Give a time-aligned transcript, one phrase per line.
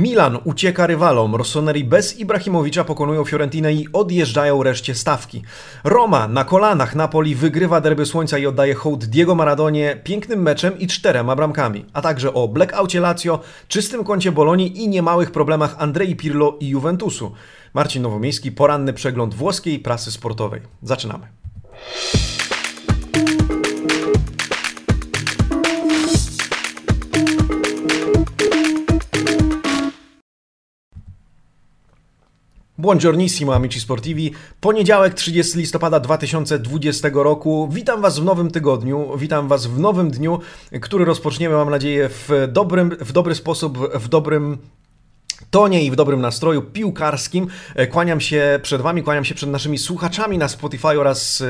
[0.00, 5.42] Milan ucieka rywalom, Rossoneri bez Ibrahimowicza pokonują Fiorentinę i odjeżdżają reszcie stawki.
[5.84, 10.86] Roma na kolanach Napoli wygrywa derby słońca i oddaje hołd Diego Maradonie pięknym meczem i
[10.86, 16.56] czterema bramkami, a także o blackoutie Lazio, czystym koncie Bolonii i niemałych problemach Andrei Pirlo
[16.60, 17.32] i Juventusu.
[17.74, 20.60] Marcin Nowomiejski, poranny przegląd włoskiej prasy sportowej.
[20.82, 21.26] Zaczynamy.
[32.80, 34.32] Buongiornissimo amici sportivi.
[34.60, 37.68] Poniedziałek 30 listopada 2020 roku.
[37.72, 40.40] Witam Was w nowym tygodniu, witam Was w nowym dniu,
[40.80, 44.58] który rozpoczniemy, mam nadzieję, w, dobrym, w dobry sposób, w dobrym
[45.50, 47.46] tonie i w dobrym nastroju piłkarskim.
[47.90, 51.42] Kłaniam się przed Wami, kłaniam się przed naszymi słuchaczami na Spotify oraz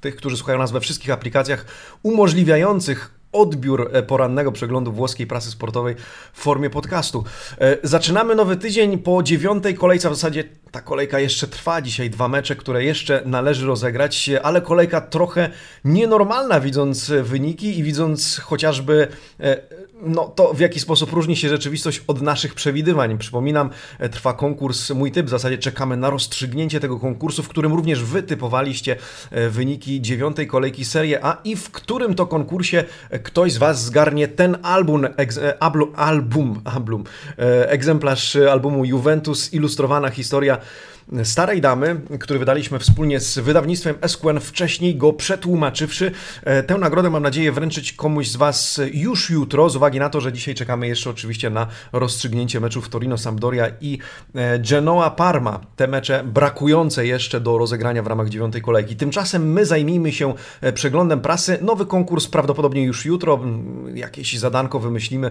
[0.00, 1.64] tych, którzy słuchają nas we wszystkich aplikacjach
[2.02, 5.94] umożliwiających odbiór e, porannego przeglądu włoskiej prasy sportowej
[6.32, 7.24] w formie podcastu.
[7.58, 12.28] E, zaczynamy nowy tydzień po dziewiątej kolejce, w zasadzie ta kolejka jeszcze trwa, dzisiaj dwa
[12.28, 15.50] mecze, które jeszcze należy rozegrać, ale kolejka trochę
[15.84, 19.08] nienormalna, widząc wyniki i widząc chociażby
[19.40, 19.60] e,
[20.02, 23.18] no, to, w jaki sposób różni się rzeczywistość od naszych przewidywań.
[23.18, 23.70] Przypominam,
[24.10, 28.22] trwa konkurs Mój Typ, w zasadzie czekamy na rozstrzygnięcie tego konkursu, w którym również wy
[28.22, 28.96] typowaliście
[29.50, 32.84] wyniki dziewiątej kolejki Serie A i w którym to konkursie
[33.22, 37.04] ktoś z Was zgarnie ten album, e, album, album, album
[37.68, 40.58] egzemplarz albumu Juventus, ilustrowana historia
[41.24, 46.12] Starej Damy, który wydaliśmy wspólnie z wydawnictwem SQN, wcześniej go przetłumaczywszy.
[46.44, 50.20] E, tę nagrodę mam nadzieję wręczyć komuś z Was już jutro, z uwagi na to,
[50.20, 53.98] że dzisiaj czekamy jeszcze oczywiście na rozstrzygnięcie meczów Torino-Sampdoria i
[54.34, 55.58] e, Genoa-Parma.
[55.76, 58.96] Te mecze brakujące jeszcze do rozegrania w ramach dziewiątej kolejki.
[58.96, 61.58] Tymczasem my zajmijmy się e, przeglądem prasy.
[61.62, 63.40] Nowy konkurs prawdopodobnie już jutro.
[63.94, 65.30] Jakieś zadanko wymyślimy,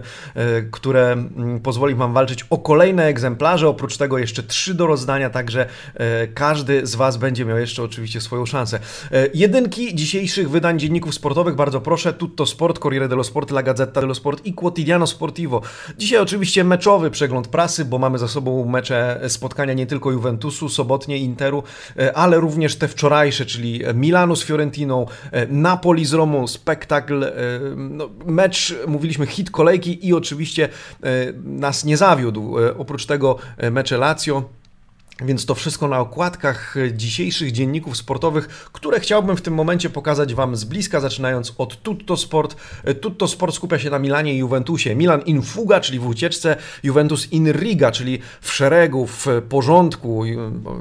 [0.70, 1.16] które
[1.62, 3.68] pozwoli Wam walczyć o kolejne egzemplarze.
[3.68, 8.20] Oprócz tego jeszcze trzy do rozdania, także E, każdy z Was będzie miał jeszcze oczywiście
[8.20, 8.78] swoją szansę.
[9.12, 14.00] E, jedynki dzisiejszych wydań dzienników sportowych, bardzo proszę, Tutto Sport, Corriere dello Sport, La Gazzetta
[14.00, 15.62] dello Sport i Quotidiano Sportivo.
[15.98, 21.18] Dzisiaj oczywiście meczowy przegląd prasy, bo mamy za sobą mecze, spotkania nie tylko Juventusu, sobotnie
[21.18, 21.62] Interu,
[21.98, 25.06] e, ale również te wczorajsze, czyli Milanu z Fiorentiną,
[25.48, 27.24] Napoli z Romą, spektakl,
[27.76, 30.68] no, mecz, mówiliśmy hit kolejki i oczywiście
[31.44, 32.56] nas nie zawiódł.
[32.78, 33.38] Oprócz tego
[33.70, 34.48] mecze Lazio,
[35.24, 40.56] więc to wszystko na okładkach dzisiejszych dzienników sportowych, które chciałbym w tym momencie pokazać Wam
[40.56, 42.56] z bliska, zaczynając od Tutto Sport.
[43.00, 44.94] Tutto Sport skupia się na Milanie i Juventusie.
[44.94, 50.22] Milan in fuga, czyli w ucieczce, Juventus in riga, czyli w szeregu, w porządku.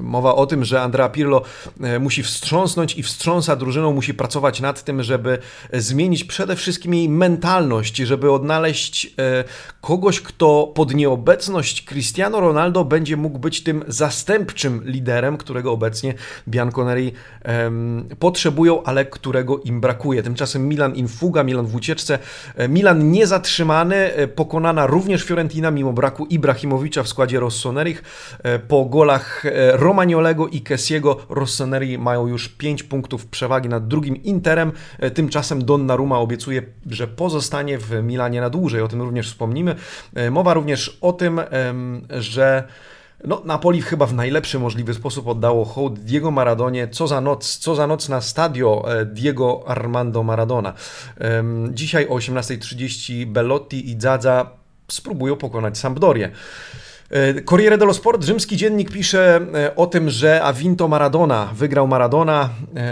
[0.02, 1.42] Mowa o tym, że Andrea Pirlo
[1.82, 5.38] e, musi wstrząsnąć i wstrząsa drużyną, musi pracować nad tym, żeby
[5.74, 9.44] zmienić przede wszystkim jej mentalność, żeby odnaleźć e,
[9.82, 16.14] kogoś, kto pod nieobecność Cristiano Ronaldo będzie mógł być tym zastępcą zastępczym liderem, którego obecnie
[16.48, 17.12] Bianconeri
[18.20, 20.24] potrzebują, ale którego im brakuje.
[20.24, 22.20] Tymczasem Milan in fuga, Milan w ucieczce.
[22.56, 28.04] E, Milan niezatrzymany, e, pokonana również Fiorentina mimo braku Ibrahimowicza w składzie Rossonerich.
[28.44, 29.44] E, po golach
[29.74, 34.72] Romagnolego i Kessiego Rossoneri mają już 5 punktów przewagi nad drugim Interem.
[35.14, 38.82] Tymczasem Donnarumma obiecuje, że pozostanie w Milanie na dłużej.
[38.82, 39.76] O tym również wspomnimy.
[40.32, 41.42] Mowa również o tym,
[42.10, 42.68] że
[43.24, 46.88] no, Napoli chyba w najlepszy możliwy sposób oddało hołd Diego Maradonie.
[46.88, 50.74] Co za noc, co za noc na stadio e, Diego Armando Maradona.
[51.70, 54.50] Dzisiaj o 18.30 Bellotti i Zadza
[54.88, 56.32] spróbują pokonać Sampdorię.
[57.10, 62.50] E, Corriere dello Sport, rzymski dziennik pisze e, o tym, że Avinto Maradona, wygrał Maradona,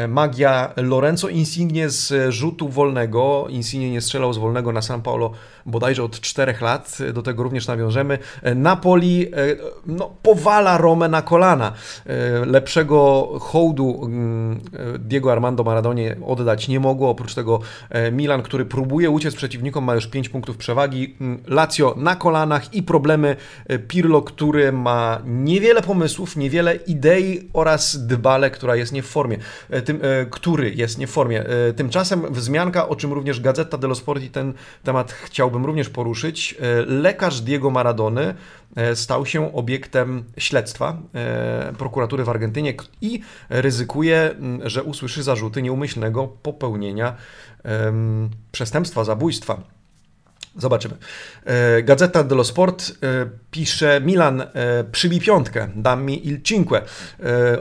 [0.08, 3.46] magia Lorenzo Insigne z rzutu wolnego.
[3.50, 5.32] Insigne nie strzelał z wolnego na San Paulo
[5.66, 8.18] bodajże od czterech lat, do tego również nawiążemy.
[8.56, 9.32] Napoli
[9.86, 11.74] no, powala Romę na kolana.
[12.06, 14.62] E, lepszego hołdu mm,
[15.00, 19.96] Diego Armando Maradonie oddać nie mogło, oprócz tego e, Milan, który próbuje uciec przeciwnikom, ma
[19.96, 21.16] już 5 punktów przewagi.
[21.22, 23.36] Mm, Lazio na kolanach i problemy
[23.88, 29.38] Pirlo, który ma niewiele pomysłów, niewiele idei oraz Dybale, która jest nie w formie.
[29.86, 31.46] Tym, który jest nie w formie.
[31.76, 34.54] Tymczasem wzmianka, o czym również Gazeta dello Sport i ten
[34.84, 36.56] temat chciał chciałbym również poruszyć.
[36.60, 38.36] E, lekarz Diego Maradony e,
[38.96, 47.16] stał się obiektem śledztwa e, prokuratury w Argentynie i ryzykuje, że usłyszy zarzuty nieumyślnego popełnienia
[48.52, 49.62] przestępstwa, zabójstwa.
[50.58, 50.96] Zobaczymy.
[51.46, 54.48] E, Gazeta dello Sport e, pisze Milan e,
[54.92, 56.82] przybij piątkę, dam mi il cinque.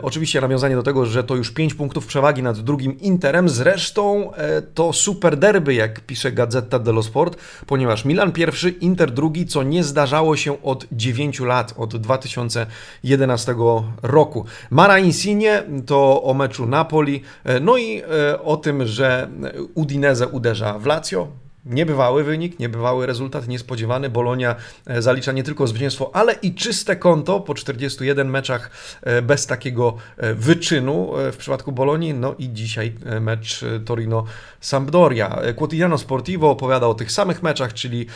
[0.03, 3.49] Oczywiście nawiązanie do tego, że to już 5 punktów przewagi nad drugim Interem.
[3.49, 4.33] Zresztą
[4.75, 7.37] to super derby, jak pisze Gazeta dello Sport,
[7.67, 13.55] ponieważ Milan pierwszy, Inter drugi, co nie zdarzało się od 9 lat, od 2011
[14.03, 14.45] roku.
[14.71, 17.23] Mara Insigne to o meczu Napoli,
[17.61, 18.03] no i
[18.45, 19.29] o tym, że
[19.75, 24.11] Udinese uderza w Lazio, Niebywały wynik, niebywały rezultat, niespodziewany.
[24.11, 24.57] Bolonia
[24.87, 28.71] e, zalicza nie tylko zwycięstwo, ale i czyste konto po 41 meczach
[29.03, 32.15] e, bez takiego e, wyczynu w przypadku Bolonii.
[32.15, 35.55] No i dzisiaj mecz Torino-Sampdoria.
[35.57, 38.07] Quotidiano Sportivo opowiada o tych samych meczach, czyli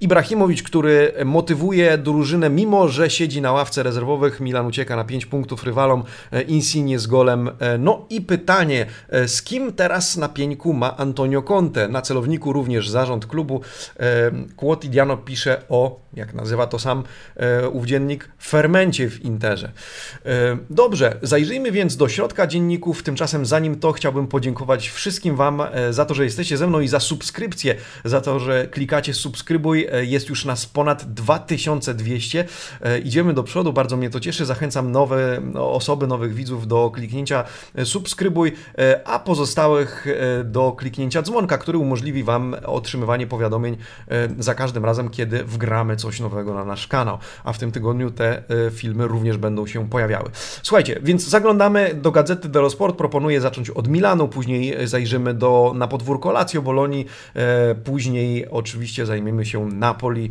[0.00, 4.40] Ibrahimowicz, który motywuje drużynę, mimo że siedzi na ławce rezerwowych.
[4.40, 6.04] Milan ucieka na 5 punktów rywalom,
[6.48, 7.50] Insigne z golem.
[7.78, 8.86] No i pytanie,
[9.26, 11.88] z kim teraz na pieńku ma Antonio Conte?
[11.88, 13.60] Na celowniku również zarząd klubu.
[14.56, 17.04] Quotidiano pisze o, jak nazywa to sam
[17.36, 19.72] e, ów dziennik, fermencie w Interze.
[20.70, 23.02] Dobrze, zajrzyjmy więc do środka dzienników.
[23.02, 26.88] Tymczasem zanim to chciałbym podziękować wszystkim Wam e, za to, że jesteście ze mną i
[26.88, 29.86] za subskrypcję, za to, że klikacie subskrybuj.
[29.92, 32.44] E, jest już nas ponad 2200.
[33.04, 34.44] Idziemy do przodu, bardzo mnie to cieszy.
[34.44, 37.44] Zachęcam nowe osoby, nowych widzów do kliknięcia
[37.84, 38.52] subskrybuj,
[39.04, 40.06] a pozostałych
[40.44, 43.76] do kliknięcia dzwonka, który umożliwi Wam Wam otrzymywanie powiadomień
[44.08, 47.18] e, za każdym razem, kiedy wgramy coś nowego na nasz kanał.
[47.44, 50.30] A w tym tygodniu te e, filmy również będą się pojawiały.
[50.62, 52.96] Słuchajcie, więc zaglądamy do Gazety dello Sport.
[52.96, 59.46] Proponuję zacząć od Milanu, później zajrzymy do, na podwórko Lazio Bolonii, e, później oczywiście zajmiemy
[59.46, 60.30] się Napoli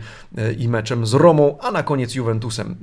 [0.57, 2.75] i meczem z Romą, a na koniec Juventusem.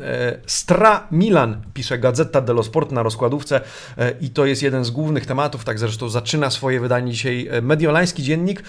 [0.47, 3.61] Stra Milan, pisze Gazeta dello Sport na rozkładówce
[4.21, 8.63] i to jest jeden z głównych tematów, tak zresztą zaczyna swoje wydanie dzisiaj mediolański dziennik.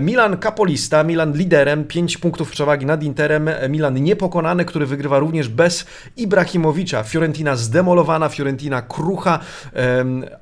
[0.00, 5.86] Milan kapolista, Milan liderem, 5 punktów przewagi nad Interem, Milan niepokonany, który wygrywa również bez
[6.16, 7.02] Ibrahimowicza.
[7.02, 9.40] Fiorentina zdemolowana, Fiorentina krucha,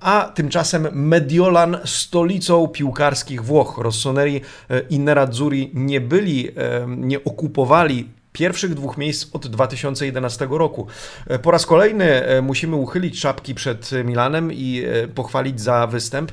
[0.00, 3.78] a tymczasem Mediolan stolicą piłkarskich Włoch.
[3.78, 6.48] Rossoneri e, i Nerazzurri nie byli,
[6.86, 10.86] nie okupowali pierwszych dwóch miejsc od 2011 roku.
[11.26, 16.32] E, po raz kolejny e, musimy uchylić czapki przed Milanem i e, pochwalić za występ.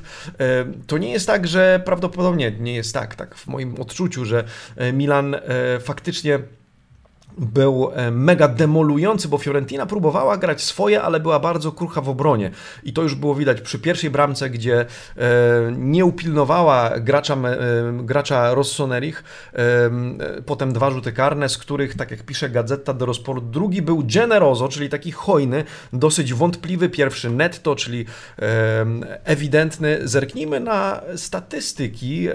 [0.86, 4.44] To nie jest tak, że prawdopodobnie nie jest tak, tak w moim odczuciu, że
[4.92, 5.36] Milan
[5.80, 6.38] faktycznie
[7.38, 12.50] był e, mega demolujący, bo Fiorentina próbowała grać swoje, ale była bardzo krucha w obronie.
[12.82, 14.86] I to już było widać przy pierwszej bramce, gdzie e,
[15.72, 17.58] nie upilnowała gracza, e,
[18.02, 19.24] gracza Rossonerich.
[20.46, 24.68] Potem dwa rzuty karne, z których, tak jak pisze Gazeta dello Sport, drugi był generoso,
[24.68, 26.88] czyli taki hojny, dosyć wątpliwy.
[26.88, 28.04] Pierwszy netto, czyli
[29.24, 29.98] ewidentny.
[30.08, 32.28] Zerknijmy na statystyki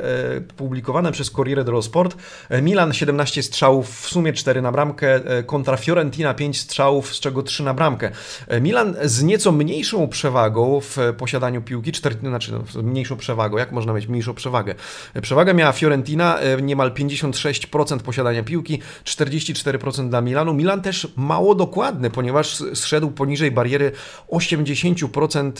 [0.57, 2.17] publikowane przez Corriere dello Sport.
[2.61, 7.19] Milan 17 strzałów, w sumie 4 na bramkę bramkę e, kontra Fiorentina 5 strzałów, z
[7.19, 8.11] czego 3 na bramkę.
[8.47, 13.71] E, Milan z nieco mniejszą przewagą w posiadaniu piłki, 4, znaczy no, mniejszą przewagą, jak
[13.71, 14.75] można mieć mniejszą przewagę?
[15.13, 20.53] E, przewagę miała Fiorentina, niemal 56% posiadania piłki, 44% dla Milanu.
[20.53, 23.91] Milan też mało dokładny, ponieważ zszedł poniżej bariery
[24.29, 25.51] 80%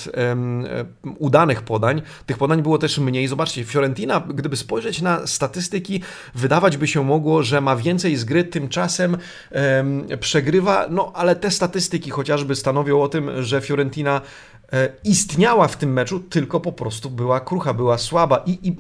[1.20, 2.02] udanych podań.
[2.26, 3.28] Tych podań było też mniej.
[3.28, 6.02] Zobaczcie, Fiorentina, gdyby spojrzeć na statystyki,
[6.36, 9.18] wydawać by się mogło, że ma więcej z gry, tymczasem
[10.20, 14.22] przegrywa, no ale te statystyki chociażby stanowią o tym, że Fiorentina
[15.04, 18.76] istniała w tym meczu, tylko po prostu była krucha, była słaba i, i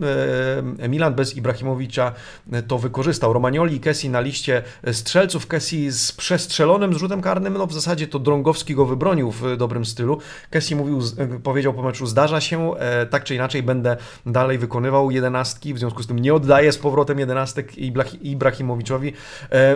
[0.80, 2.14] e, Milan bez Ibrahimowicza
[2.52, 3.34] e, to wykorzystał.
[3.34, 8.20] Romagnoli i Kessi na liście strzelców, Kessi z przestrzelonym zrzutem karnym, no w zasadzie to
[8.20, 10.18] Drągowski go wybronił w dobrym stylu.
[10.50, 11.00] Kessi mówił,
[11.44, 12.74] powiedział po meczu, zdarza się,
[13.10, 17.20] tak czy inaczej będę dalej wykonywał jedenastki, w związku z tym nie oddaję z powrotem
[17.20, 17.78] jedenastek
[18.22, 19.14] Ibrahimowiczowi.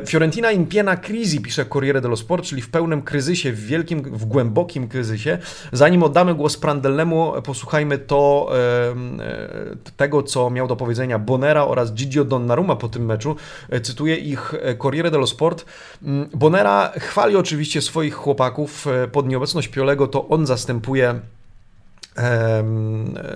[0.08, 4.26] Fiorentina in piena crisi, pisze Corriere dello Sport, czyli w pełnym kryzysie, w wielkim, w
[4.26, 5.38] głębokim kryzysie.
[5.72, 12.26] Zanim oddamy głos Prandelnemu, posłuchajmy to e, tego, co miał do powiedzenia Bonera oraz Gigio
[12.26, 13.36] Donnarumma po tym meczu.
[13.70, 15.66] E, cytuję ich e, Corriere dello Sport.
[16.04, 18.86] Mm, Bonera chwali oczywiście swoich chłopaków.
[19.12, 21.20] Pod nieobecność Piolego to on zastępuje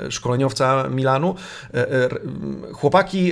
[0.09, 1.35] szkoleniowca Milanu.
[1.73, 2.09] E, e,
[2.73, 3.31] chłopaki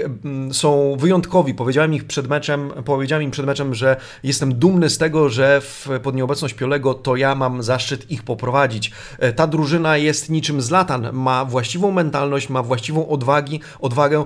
[0.52, 1.54] są wyjątkowi.
[1.54, 5.90] Powiedziałem ich przed meczem, powiedziałem im przed meczem, że jestem dumny z tego, że w,
[6.04, 8.92] pod nieobecność Piolego to ja mam zaszczyt ich poprowadzić.
[9.20, 14.26] E, ta drużyna jest niczym zlatan, ma właściwą mentalność, ma właściwą odwagi, odwagę.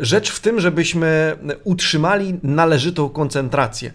[0.00, 3.92] Rzecz w tym, żebyśmy utrzymali należytą koncentrację.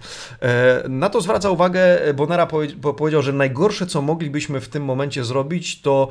[0.90, 2.48] Na to zwraca uwagę Bonera
[2.98, 6.10] powiedział, że najgorsze, co moglibyśmy w tym momencie zrobić, to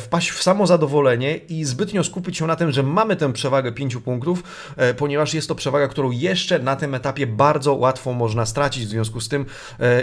[0.00, 4.42] wpaść w samozadowolenie i zbytnio skupić się na tym, że mamy tę przewagę 5 punktów,
[4.96, 8.86] ponieważ jest to przewaga, którą jeszcze na tym etapie bardzo łatwo można stracić.
[8.86, 9.46] W związku z tym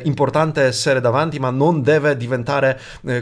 [0.06, 2.76] importante essere davanti, ma non deve diventare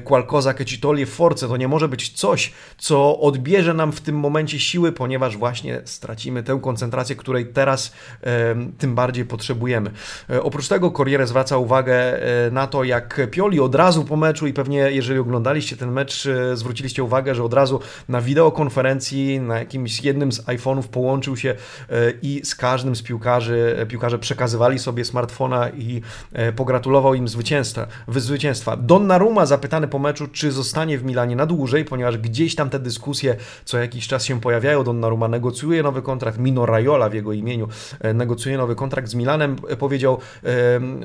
[0.03, 1.47] qualcosa che ci toglie forze.
[1.47, 6.43] To nie może być coś, co odbierze nam w tym momencie siły, ponieważ właśnie stracimy
[6.43, 7.93] tę koncentrację, której teraz
[8.77, 9.91] tym bardziej potrzebujemy.
[10.29, 14.47] E, oprócz tego Corriere zwraca uwagę e, na to, jak Pioli od razu po meczu
[14.47, 17.79] i pewnie jeżeli oglądaliście ten mecz, e, zwróciliście uwagę, że od razu
[18.09, 21.55] na wideokonferencji na jakimś jednym z iPhone'ów połączył się
[22.21, 26.01] i z każdym z piłkarzy, piłkarze przekazywali sobie smartfona i
[26.55, 27.87] pogratulował im zwycięstwa.
[28.07, 28.77] zwycięstwa.
[28.77, 33.35] Donnarumma zapytany po meczu, czy zostanie w Milanie na dłużej, ponieważ gdzieś tam te dyskusje
[33.65, 34.83] co jakiś czas się pojawiają.
[34.83, 37.67] Donnarumma negocjuje nowy kontrakt, Mino Raiola w jego imieniu
[38.13, 39.55] negocjuje nowy kontrakt z Milanem.
[39.55, 40.19] Powiedział,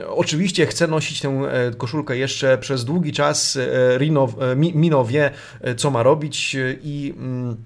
[0.08, 3.56] oczywiście chce nosić tę e, koszulkę jeszcze przez długi czas.
[3.56, 5.30] E, Rino, e, Mino wie,
[5.76, 7.56] co ma robić i mm,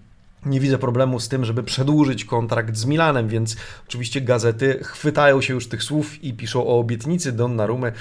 [0.47, 3.57] nie widzę problemu z tym, żeby przedłużyć kontrakt z Milanem, więc
[3.89, 7.93] oczywiście gazety chwytają się już tych słów i piszą o obietnicy Donnarumy,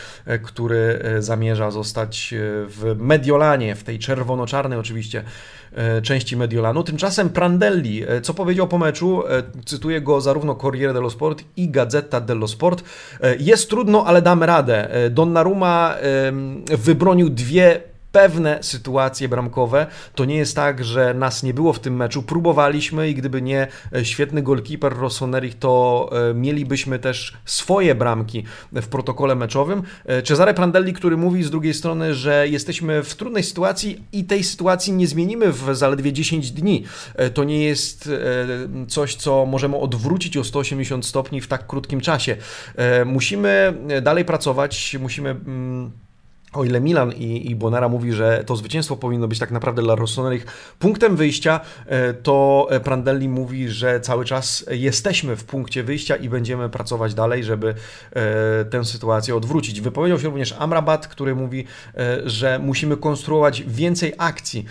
[0.43, 2.33] który zamierza zostać
[2.67, 5.23] w Mediolanie, w tej czerwono-czarnej oczywiście
[6.03, 6.83] części Mediolanu.
[6.83, 9.23] Tymczasem Prandelli, co powiedział po meczu,
[9.65, 12.83] cytuję go zarówno Corriere dello Sport i Gazzetta dello Sport,
[13.39, 14.89] jest trudno, ale damy radę.
[15.11, 15.95] Donnarumma
[16.77, 19.87] wybronił dwie pewne sytuacje bramkowe.
[20.15, 22.23] To nie jest tak, że nas nie było w tym meczu.
[22.23, 28.87] Próbowaliśmy i gdyby nie e, świetny golkiper Rossoneri, to e, mielibyśmy też swoje bramki w
[28.87, 29.83] protokole meczowym.
[30.05, 34.43] E, Cesare Prandelli, który mówi z drugiej strony, że jesteśmy w trudnej sytuacji i tej
[34.43, 36.83] sytuacji nie zmienimy w zaledwie 10 dni.
[37.33, 38.09] To nie jest
[38.87, 42.37] coś, co możemy odwrócić o 180 stopni w tak krótkim czasie.
[43.05, 46.02] Musimy dalej pracować, musimy mm,
[46.53, 49.95] o ile Milan i, i Bonera mówi, że to zwycięstwo powinno być tak naprawdę dla
[49.95, 50.41] Rossoneri
[50.79, 56.69] punktem wyjścia, e, to Prandelli mówi, że cały czas jesteśmy w punkcie wyjścia i będziemy
[56.69, 57.75] pracować dalej, żeby
[58.11, 59.81] e, tę sytuację odwrócić.
[59.81, 61.65] Wypowiedział się również Amrabat, który mówi,
[61.97, 64.65] e, że musimy konstruować więcej akcji.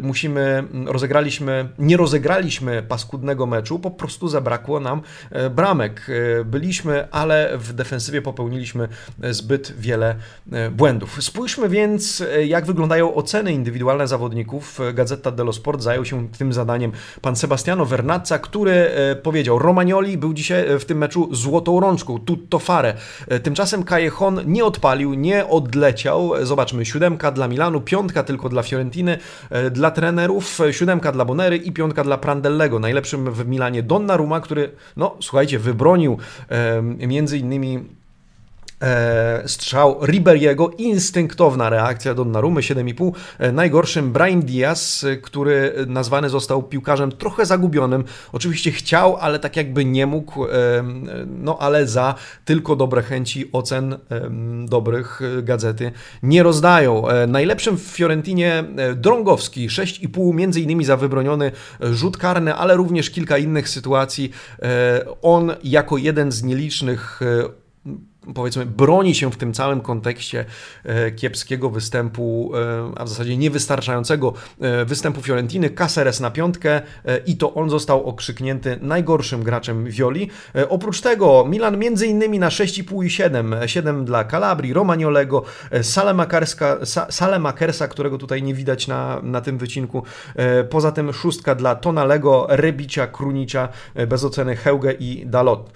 [0.00, 5.02] Musimy, rozegraliśmy, nie rozegraliśmy paskudnego meczu, po prostu zabrakło nam
[5.50, 6.06] bramek.
[6.44, 8.88] Byliśmy, ale w defensywie popełniliśmy
[9.30, 10.16] zbyt wiele
[10.76, 11.24] błędów.
[11.24, 14.78] Spójrzmy więc, e, jak wyglądają oceny indywidualne zawodników.
[14.94, 20.34] Gazeta dello Sport zajął się tym zadaniem pan Sebastiano Vernazza, który e, powiedział, Romagnoli był
[20.34, 22.94] dzisiaj e, w tym meczu złotą rączką, tutto fare.
[23.42, 26.32] Tymczasem Callejon nie odpalił, nie odleciał.
[26.42, 29.18] Zobaczmy, siódemka dla Milanu, piątka tylko dla Fiorentiny,
[29.70, 32.78] dla trenerów, siódemka dla Bonery i piątka dla Prandellego.
[32.78, 36.18] Najlepszym w Milanie Donnarumma, który, no słuchajcie, wybronił
[36.98, 37.95] między innymi E,
[39.46, 43.12] strzał Riberiego, instynktowna reakcja Donnarumy 7,5.
[43.38, 48.04] E, najgorszym Brian Diaz, e, który nazwany został piłkarzem trochę zagubionym.
[48.32, 50.46] Oczywiście chciał, ale tak jakby nie mógł,
[51.26, 52.14] no ale za
[52.44, 53.98] tylko dobre chęci ocen
[54.68, 55.92] dobrych gazety
[56.22, 57.02] nie rozdają.
[57.28, 58.64] Najlepszym w Fiorentinie
[58.96, 64.30] Drągowski 6,5 między innymi za wybroniony rzut karny, ale również kilka innych sytuacji.
[65.22, 67.20] On jako jeden z nielicznych
[68.34, 70.44] powiedzmy, broni się w tym całym kontekście
[70.84, 75.70] e, kiepskiego występu, e, a w zasadzie niewystarczającego e, występu Fiorentiny.
[75.70, 76.82] Caceres na piątkę
[77.26, 80.30] i to on został okrzyknięty najgorszym graczem Violi.
[80.68, 83.54] Oprócz tego Milan między innymi na 6,5 i 7.
[83.66, 85.42] 7 dla Calabri, Romagnolego,
[87.10, 90.02] Salemakersa, którego tutaj nie widać na, na tym wycinku.
[90.70, 93.68] Poza tym szóstka dla Tonalego, Rebicia, Krunicia,
[94.08, 95.72] bez oceny Heuge i Dalot.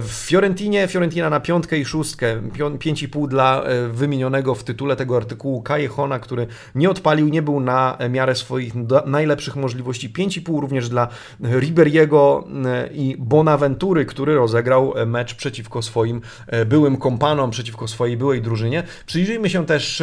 [0.00, 5.62] W Fiorentinie, Fiorentina na piątkę i szóstkę, 5,5 dla e, wymienionego w tytule tego artykułu
[5.62, 8.72] Kajehona, który nie odpalił, nie był na miarę swoich
[9.06, 10.10] najlepszych możliwości.
[10.10, 11.08] 5,5 również dla
[11.42, 18.42] Riberiego e, i Bonaventury, który rozegrał mecz przeciwko swoim e, byłym kompanom, przeciwko swojej byłej
[18.42, 18.82] drużynie.
[19.06, 20.02] Przyjrzyjmy się też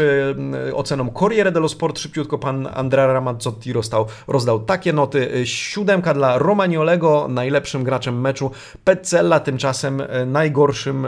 [0.74, 2.00] ocenom Corriere dello Sport.
[2.00, 5.42] Szybciutko pan Andrea Ramazzotti rozdał, rozdał takie noty.
[5.46, 8.52] Siódemka dla Romagnolego, najlepszym graczem meczu.
[8.84, 11.08] Petzella tymczasem najgorszym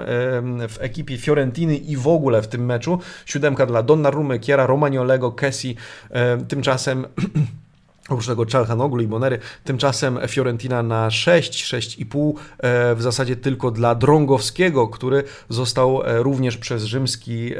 [0.68, 3.00] w ekipie Fiorentiny i w ogóle w tym meczu.
[3.26, 5.76] Siódemka dla Donnarummy, Kiera, Romagnolego, Kessi.
[6.48, 7.06] Tymczasem
[8.10, 13.96] Oprócz tego Czalhanoglu i Monery, tymczasem Fiorentina na 6, 6,5 e, w zasadzie tylko dla
[13.96, 17.54] Drągowskiego, który został e, również przez rzymski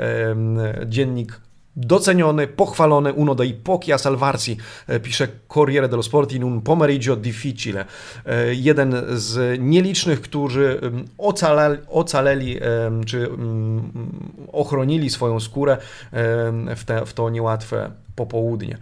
[0.86, 1.42] dziennik
[1.78, 4.58] doceniony, pochwalony uno dei pochi a salvarsi,
[4.88, 7.86] e, pisze Corriere dello Sport in un pomeriggio difficile.
[8.26, 10.80] E, jeden z nielicznych, którzy
[11.18, 12.60] ocaleli, ocaleli
[13.06, 13.30] czy
[14.52, 15.78] ochronili swoją skórę
[16.76, 18.78] w, te, w to niełatwe popołudnie.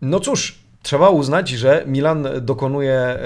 [0.00, 3.18] No cóż, trzeba uznać, że Milan dokonuje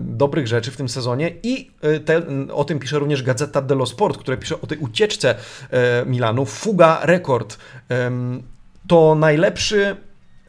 [0.00, 4.18] dobrych rzeczy w tym sezonie i e, te, o tym pisze również Gazeta dello Sport,
[4.18, 5.34] która pisze o tej ucieczce
[5.70, 6.44] e, Milanu.
[6.46, 7.58] Fuga rekord.
[8.88, 9.96] To najlepszy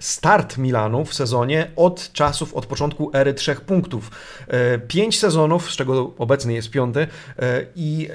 [0.04, 4.12] start Milanu w sezonie od czasów, od początku ery trzech punktów.
[4.48, 7.08] E, pięć sezonów, z czego obecny jest piąty
[7.40, 8.14] e, i e,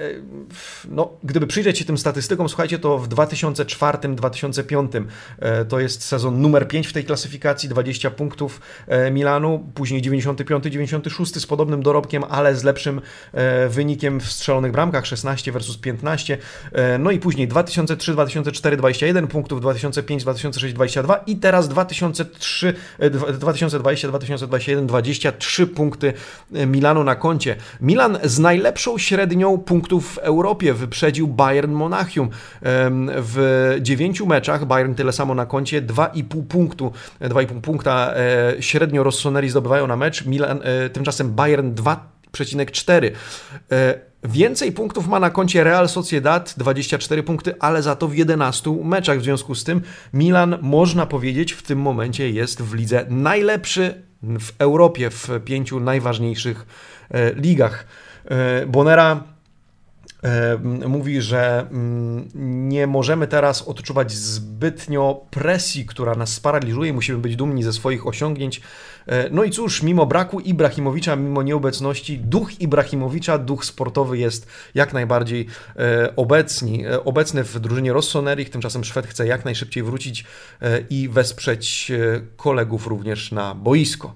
[0.89, 5.05] no, gdyby przyjrzeć się tym statystykom, słuchajcie, to w 2004-2005
[5.69, 8.61] to jest sezon numer 5 w tej klasyfikacji, 20 punktów
[9.11, 13.01] Milanu, później 95-96 z podobnym dorobkiem, ale z lepszym
[13.69, 16.39] wynikiem w strzelonych bramkach, 16 versus 15,
[16.99, 22.75] no i później 2003-2004 21 punktów, 2005-2006 22 i teraz 2003,
[23.39, 26.13] 2020, 2021 23 punkty
[26.55, 27.57] e, Milanu na koncie.
[27.81, 32.31] Milan z najlepszą średnią punktów w Europie wyprzedził Bayern Monachium.
[32.63, 39.49] W 9 meczach Bayern tyle samo na koncie, 2,5 punktu, 2,5 punkta e, średnio Rossoneri
[39.49, 43.11] zdobywają na mecz, Milan, e, tymczasem Bayern 2,4.
[44.25, 49.19] Więcej punktów ma na koncie Real Sociedad, 24 punkty, ale za to w 11 meczach.
[49.19, 49.83] W związku z tym
[50.13, 56.67] Milan, można powiedzieć, w tym momencie jest w lidze najlepszy w Europie w pięciu najważniejszych
[57.11, 57.87] e, ligach.
[58.25, 59.25] E, Bonera
[60.89, 62.29] mówi, że mm,
[62.69, 68.61] nie możemy teraz odczuwać zbytnio presji, która nas sparaliżuje, musimy być dumni ze swoich osiągnięć.
[69.09, 74.93] E, no i cóż, mimo braku Ibrahimowicza, mimo nieobecności, duch Ibrahimowicza, duch sportowy jest jak
[74.93, 75.47] najbardziej
[75.77, 80.25] e, obecni, e, obecny w drużynie Rossonerich, tymczasem Szwed chce jak najszybciej wrócić
[80.91, 81.93] i wesprzeć
[82.37, 84.15] kolegów również na boisko.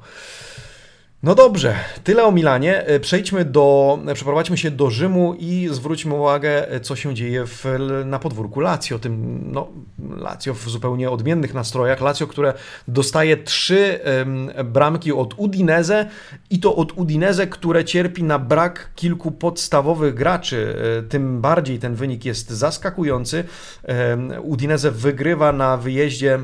[1.23, 1.75] No dobrze,
[2.05, 2.87] tyle o Milanie.
[2.87, 7.65] E, przejdźmy do, przeprowadźmy się do Rzymu i zwróćmy uwagę, e, co się dzieje w,
[8.05, 8.99] na podwórku Lazio.
[8.99, 9.69] Tym, no,
[10.17, 12.01] Lazio w zupełnie odmiennych nastrojach.
[12.01, 12.55] Lazio, które
[12.89, 16.09] dostaje trzy um, bramki od Udinese
[16.51, 20.77] i to od Udinese, które cierpi na brak kilku podstawowych graczy.
[20.99, 23.45] E, tym bardziej ten wynik jest zaskakujący.
[23.89, 26.39] Um, Udinese wygrywa na wyjeździe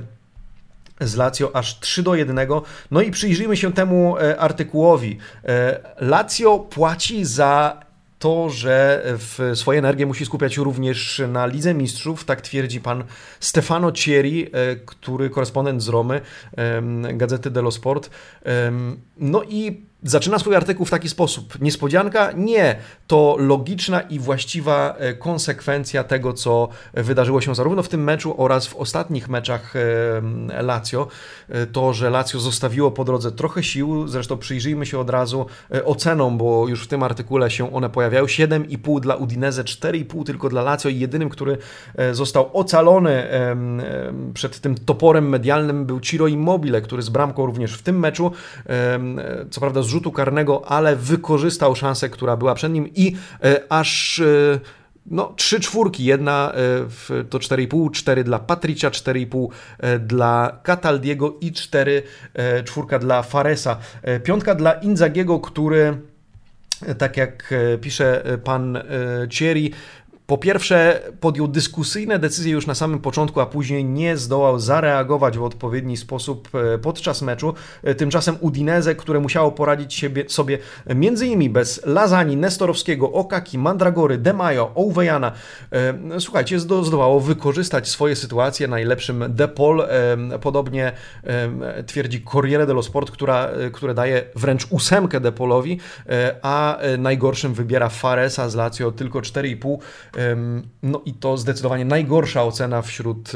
[1.01, 2.39] z Lazio aż 3 do 1.
[2.91, 5.19] No i przyjrzyjmy się temu e, artykułowi.
[5.45, 7.81] E, Lazio płaci za
[8.19, 13.05] to, że w swojej energię musi skupiać również na Lidze Mistrzów, tak twierdzi pan
[13.41, 16.21] Stefano Cieri, e, który korespondent z Romy,
[17.15, 18.11] Gazety dello Sport.
[19.19, 21.61] No i Zaczyna swój artykuł w taki sposób.
[21.61, 22.33] Niespodzianka?
[22.33, 22.77] Nie.
[23.07, 28.67] To logiczna i właściwa e, konsekwencja tego, co wydarzyło się zarówno w tym meczu oraz
[28.67, 31.09] w ostatnich meczach e, Lazio.
[31.49, 35.47] E, to, że Lazio zostawiło po drodze trochę sił, zresztą przyjrzyjmy się od razu
[35.85, 38.25] ocenom, bo już w tym artykule się one pojawiają.
[38.25, 41.59] 7,5 dla Udinese, 4,5 tylko dla Lazio i jedynym, który
[42.13, 43.27] został ocalony
[44.35, 48.33] przed tym toporem medialnym był Ciro Immobile, który z bramką również w tym meczu,
[49.51, 54.25] co prawda rzutu karnego, ale wykorzystał szansę, która była przed nim i e, aż e,
[55.07, 56.53] no, trzy czwórki, jedna
[57.21, 59.49] e, to 4,5, 4 dla Patricia, 4,5
[60.01, 62.03] dla Cataldiego i 4
[62.65, 63.79] czwórka dla Faresa.
[64.25, 65.99] Piątka dla Inzagiego, który
[66.99, 68.79] tak jak pisze pan
[69.31, 69.71] Thierry,
[70.29, 75.43] po pierwsze, podjął dyskusyjne decyzje już na samym początku, a później nie zdołał zareagować w
[75.43, 77.55] odpowiedni sposób e, podczas meczu.
[77.83, 80.59] E, tymczasem Udinese, które musiało poradzić siebie, sobie
[80.95, 85.33] między innymi bez Lazani, Nestorowskiego, Okaki, Mandragory, Demajo, Ouvejana,
[85.73, 89.89] e, słuchajcie, zdołało wykorzystać swoje sytuacje najlepszym Depol.
[90.41, 90.93] Podobnie
[91.87, 95.81] twierdzi Corriere dello Sport, która, które daje wręcz ósemkę Depolowi,
[96.43, 99.79] a najgorszym wybiera Faresa z Lazio tylko 4,5
[100.83, 103.33] no i to zdecydowanie najgorsza ocena wśród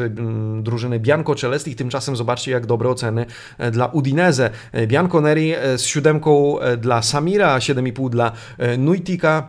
[0.63, 1.77] drużyny Bianco Celesti.
[1.77, 3.27] Tymczasem zobaczcie, jak dobre oceny
[3.59, 4.51] e, dla Udinese.
[4.73, 8.33] E, Bianco Neri e, z siódemką dla Samira, 7,5 dla
[8.79, 9.49] Nuitika.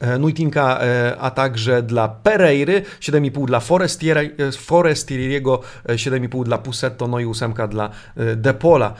[0.00, 7.20] E, Nuitinka, e, a także dla Pereiry, 7,5 dla e, Forestieriego, 7,5 dla Pusetto, no
[7.20, 7.90] i 8 dla
[8.36, 8.94] Depola.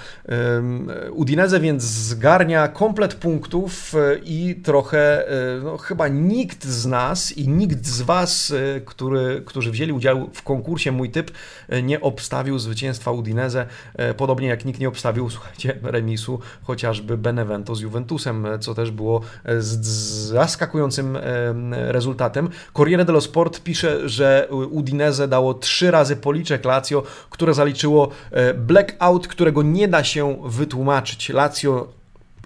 [1.12, 5.24] Udinese więc zgarnia komplet punktów i trochę,
[5.64, 10.92] no, chyba nikt z nas i nikt z Was, który, którzy wzięli udział w konkursie
[10.92, 11.30] Mój Typ,
[11.82, 13.66] nie obstawił zwycięstwa Udinese,
[14.16, 19.20] podobnie jak nikt nie obstawił, słuchajcie, remisu chociażby Benevento z Juventusem, co też było
[19.60, 20.87] zaskakujące
[21.70, 22.48] rezultatem.
[22.72, 29.28] Corriere dello Sport pisze, że Udinese dało trzy razy policzek Lazio, które zaliczyło e, blackout,
[29.28, 31.28] którego nie da się wytłumaczyć.
[31.28, 31.98] Lazio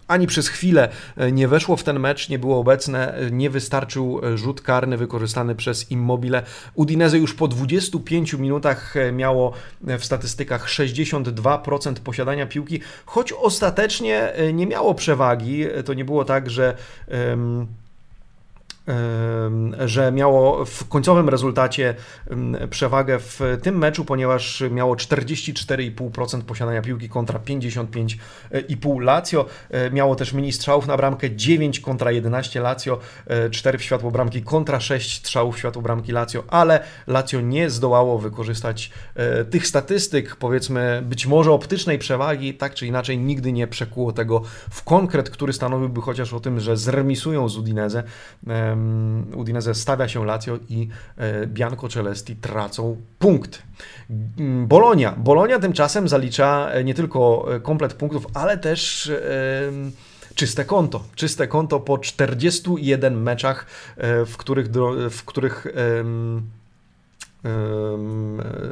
[0.08, 0.88] ani przez chwilę
[1.32, 6.42] nie weszło w ten mecz, nie było obecne, nie wystarczył rzut karny wykorzystany przez Immobile.
[6.74, 14.94] Udinese już po 25 minutach miało w statystykach 62% posiadania piłki, choć ostatecznie nie miało
[14.94, 15.64] przewagi.
[15.84, 16.76] To nie było tak, że
[19.86, 21.94] że miało w końcowym rezultacie
[22.70, 29.46] przewagę w tym meczu, ponieważ miało 44,5% posiadania piłki kontra 55,5 Lazio.
[29.70, 32.98] E, miało też mniej strzałów na bramkę, 9 kontra 11 Lazio,
[33.50, 37.70] 4 e, w światło bramki kontra 6 strzałów w światło bramki Lazio, ale Lazio nie
[37.70, 43.66] zdołało wykorzystać e, tych statystyk, powiedzmy być może optycznej przewagi, tak czy inaczej nigdy nie
[43.66, 47.56] przekuło tego w konkret, który stanowiłby chociaż o tym, że zremisują z
[49.34, 53.62] Udinese stawia się Lazio i e, Bianco Celesti tracą punkt.
[54.66, 55.14] Bolonia.
[55.18, 59.12] Bolonia tymczasem zalicza e, nie tylko e, komplet punktów, ale też
[60.34, 61.04] czyste konto.
[61.14, 63.66] Czyste konto po 41 meczach,
[64.26, 64.68] w których,
[65.10, 65.66] w których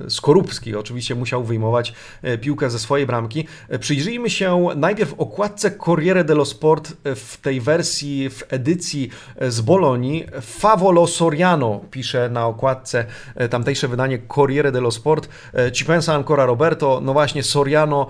[0.08, 3.46] Skorupski oczywiście musiał wyjmować e, piłkę ze swojej bramki.
[3.68, 9.60] E, przyjrzyjmy się najpierw okładce Corriere dello Sport w tej wersji, w edycji e, z
[9.60, 10.26] Bolonii.
[10.40, 13.04] Favolo Soriano pisze na okładce
[13.50, 15.28] tamtejsze wydanie Corriere dello Sport.
[15.72, 17.00] Ci pensa ancora Roberto.
[17.02, 18.06] No właśnie Soriano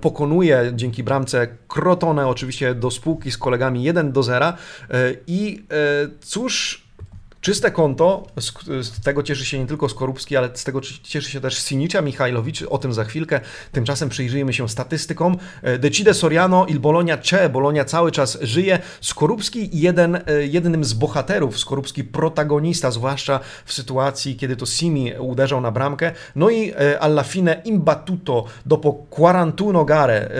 [0.00, 4.52] pokonuje dzięki bramce Crotone oczywiście do spółki z kolegami 1 do 0
[5.26, 5.64] i
[6.20, 6.81] cóż
[7.42, 8.26] Czyste konto,
[8.80, 12.62] z, tego cieszy się nie tylko Skorupski, ale z tego cieszy się też Sinicza Michajlowicz,
[12.62, 13.40] o tym za chwilkę.
[13.72, 15.36] Tymczasem przyjrzyjmy się statystykom.
[15.62, 18.78] E, Decide Soriano, Il Bologna Cze, Bologna cały czas żyje.
[19.00, 25.60] Skorupski jeden, e, jednym z bohaterów, Skorupski protagonista, zwłaszcza w sytuacji, kiedy to Simi uderzał
[25.60, 26.12] na bramkę.
[26.36, 30.30] No i e, alla fine imbattuto dopo 41 gare,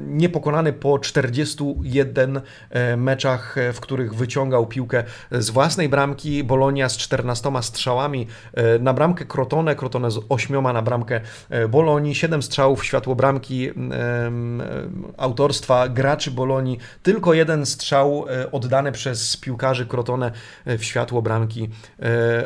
[0.00, 2.40] niepokonany po 41
[2.96, 8.92] meczach, w których wyciągał piłkę z własnej bramki bramki, Bolonia z 14 strzałami e, na
[8.92, 13.70] bramkę Crotone, Crotone z 8 na bramkę e, Bolonii, 7 strzałów światło bramki
[15.16, 20.32] autorstwa graczy Bolonii, tylko jeden strzał e, oddany przez piłkarzy Crotone
[20.66, 21.68] w światło bramki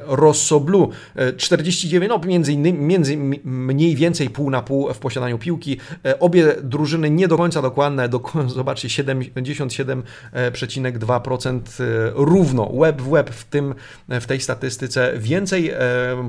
[0.06, 0.90] Rosso Blu.
[1.36, 5.80] 49, no między innymi, między, mniej więcej pół na pół w posiadaniu piłki.
[6.20, 11.60] Obie drużyny nie do końca dokładne, do, zobaczcie 77,2%
[12.14, 13.57] równo, web w web w tym,
[14.08, 15.12] w tej statystyce.
[15.16, 15.78] Więcej e,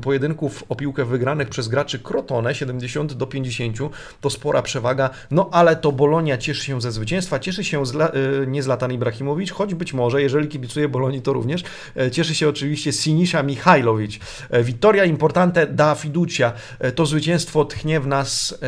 [0.01, 3.77] pojedynków o piłkę wygranych przez graczy Crotone, 70 do 50,
[4.21, 8.11] to spora przewaga, no ale to Bolonia cieszy się ze zwycięstwa, cieszy się z, e,
[8.47, 8.61] nie
[8.91, 11.63] Ibrahimowicz, choć być może, jeżeli kibicuje Bolonii, to również,
[11.97, 14.19] e, cieszy się oczywiście Sinisza Michajlowicz.
[14.63, 16.53] Vittoria importante da fiducia,
[16.95, 18.59] to zwycięstwo tchnie w nas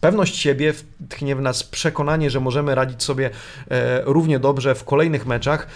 [0.00, 0.72] pewność siebie,
[1.08, 3.30] tchnie w nas przekonanie, że możemy radzić sobie
[4.04, 5.66] równie dobrze w kolejnych meczach,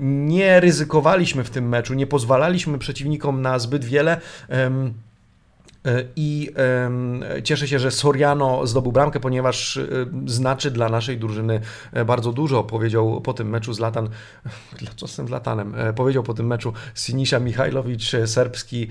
[0.00, 4.20] nie ryzykowaliśmy ryzykowaliśmy w tym meczu, nie pozwalaliśmy przeciwnikom na zbyt wiele.
[5.86, 6.50] E, I
[7.44, 9.86] cieszę się, że Soriano zdobył bramkę, ponieważ e,
[10.26, 11.60] znaczy dla naszej drużyny
[11.92, 12.64] e, bardzo dużo.
[12.64, 14.08] Powiedział po tym meczu z Latan,
[14.96, 15.74] co z tym Latanem?
[15.96, 18.88] Powiedział po tym meczu Sinisza Michajlowicz, serbski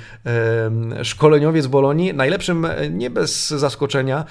[1.04, 2.14] szkoleniowiec Bolonii.
[2.14, 4.26] Najlepszym, nie bez zaskoczenia,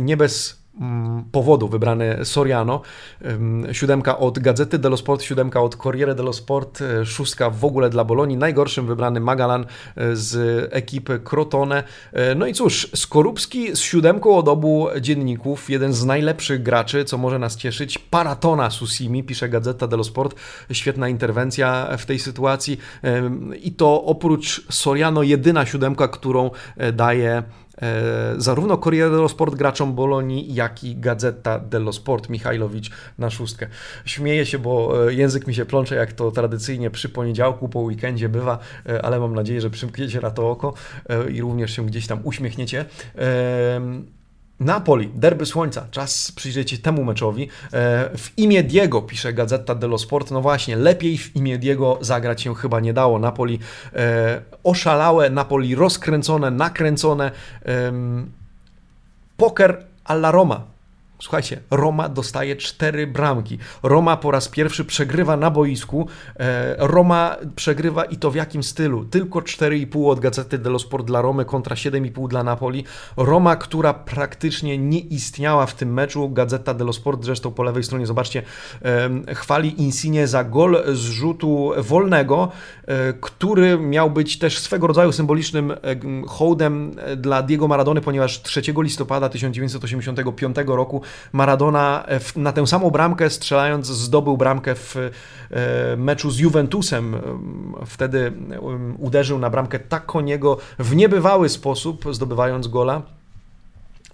[0.00, 0.63] nie bez
[1.32, 2.80] powodu wybrany Soriano.
[3.72, 8.04] Siódemka od Gazety dello Sport, siódemka od Corriere dello Sport, e, szóstka w ogóle dla
[8.04, 8.36] Bolonii.
[8.36, 11.84] Najgorszym wybrany Magalan e, z ekipy Crotone.
[12.12, 17.18] E, no i cóż, Skorupski z siódemką od obu dzienników, jeden z najlepszych graczy, co
[17.18, 17.98] może nas cieszyć.
[17.98, 20.34] Paratona Susimi, pisze Gazeta dello Sport.
[20.72, 22.78] Świetna interwencja w tej sytuacji.
[23.62, 26.50] I to oprócz Soriano jedyna siódemka, którą
[26.92, 27.42] daje
[28.36, 33.66] zarówno Corriere dello Sport graczom Bolonii, jak i Gazeta dello Sport Michajlowicz na szóstkę.
[34.04, 38.28] Śmieję się, bo e, język mi się plącze, jak to tradycyjnie przy poniedziałku, po weekendzie
[38.28, 38.58] bywa,
[38.88, 40.74] e, ale mam nadzieję, że przymkniecie na to oko
[41.32, 42.84] i również się gdzieś tam uśmiechniecie.
[44.60, 47.42] Napoli, derby słońca, czas przyjrzeć się temu meczowi.
[47.44, 47.48] E,
[48.16, 52.54] w imię Diego, pisze Gazeta dello Sport, no właśnie, lepiej w imię Diego zagrać się
[52.54, 53.18] chyba nie dało.
[53.18, 53.58] Napoli
[53.92, 57.30] e, oszalałe, Napoli rozkręcone, nakręcone.
[59.36, 60.73] Poker alla Roma,
[61.24, 63.58] Słuchajcie, Roma dostaje cztery bramki.
[63.82, 66.08] Roma po raz pierwszy przegrywa na boisku.
[66.36, 69.04] E, Roma przegrywa i to w jakim stylu?
[69.04, 72.84] Tylko 4,5 od Gazety dello Sport dla Romy kontra 7,5 dla Napoli.
[73.16, 76.30] Roma, która praktycznie nie istniała w tym meczu.
[76.30, 78.42] Gazeta dello Sport zresztą po lewej stronie, zobaczcie,
[79.34, 82.52] chwali Insigne za gol z rzutu wolnego,
[82.86, 85.72] e, który miał być też swego rodzaju symbolicznym
[86.26, 91.02] hołdem dla Diego Maradony, ponieważ 3 listopada 1985 roku
[91.32, 94.96] Maradona na tę samą bramkę strzelając zdobył bramkę w
[95.96, 97.16] meczu z Juventusem.
[97.86, 98.32] Wtedy
[98.98, 103.02] uderzył na bramkę Takoniego w niebywały sposób, zdobywając gola.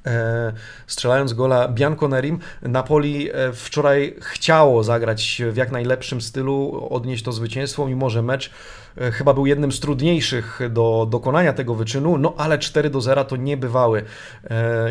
[0.06, 0.52] E,
[0.86, 2.38] strzelając gola Bianconerim.
[2.62, 8.50] Napoli e, wczoraj chciało zagrać w jak najlepszym stylu, odnieść to zwycięstwo, mimo że mecz
[8.96, 13.24] E, chyba był jednym z trudniejszych do dokonania tego wyczynu, no ale 4 do 0
[13.24, 14.02] to niebywały,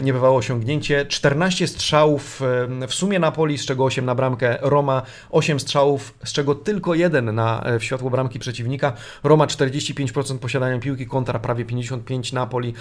[0.03, 1.05] niebywałe osiągnięcie.
[1.05, 2.41] 14 strzałów
[2.87, 7.35] w sumie Napoli, z czego 8 na bramkę Roma, 8 strzałów, z czego tylko jeden
[7.35, 8.93] na w światło bramki przeciwnika.
[9.23, 12.73] Roma 45% posiadania piłki, kontra prawie 55 Napoli.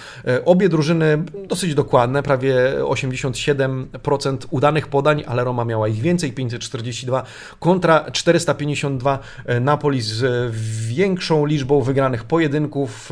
[0.45, 7.23] Obie drużyny dosyć dokładne, prawie 87% udanych podań, ale Roma miała ich więcej, 542
[7.59, 9.19] kontra 452
[9.61, 10.51] Napoli z
[10.87, 13.09] większą liczbą wygranych pojedynków,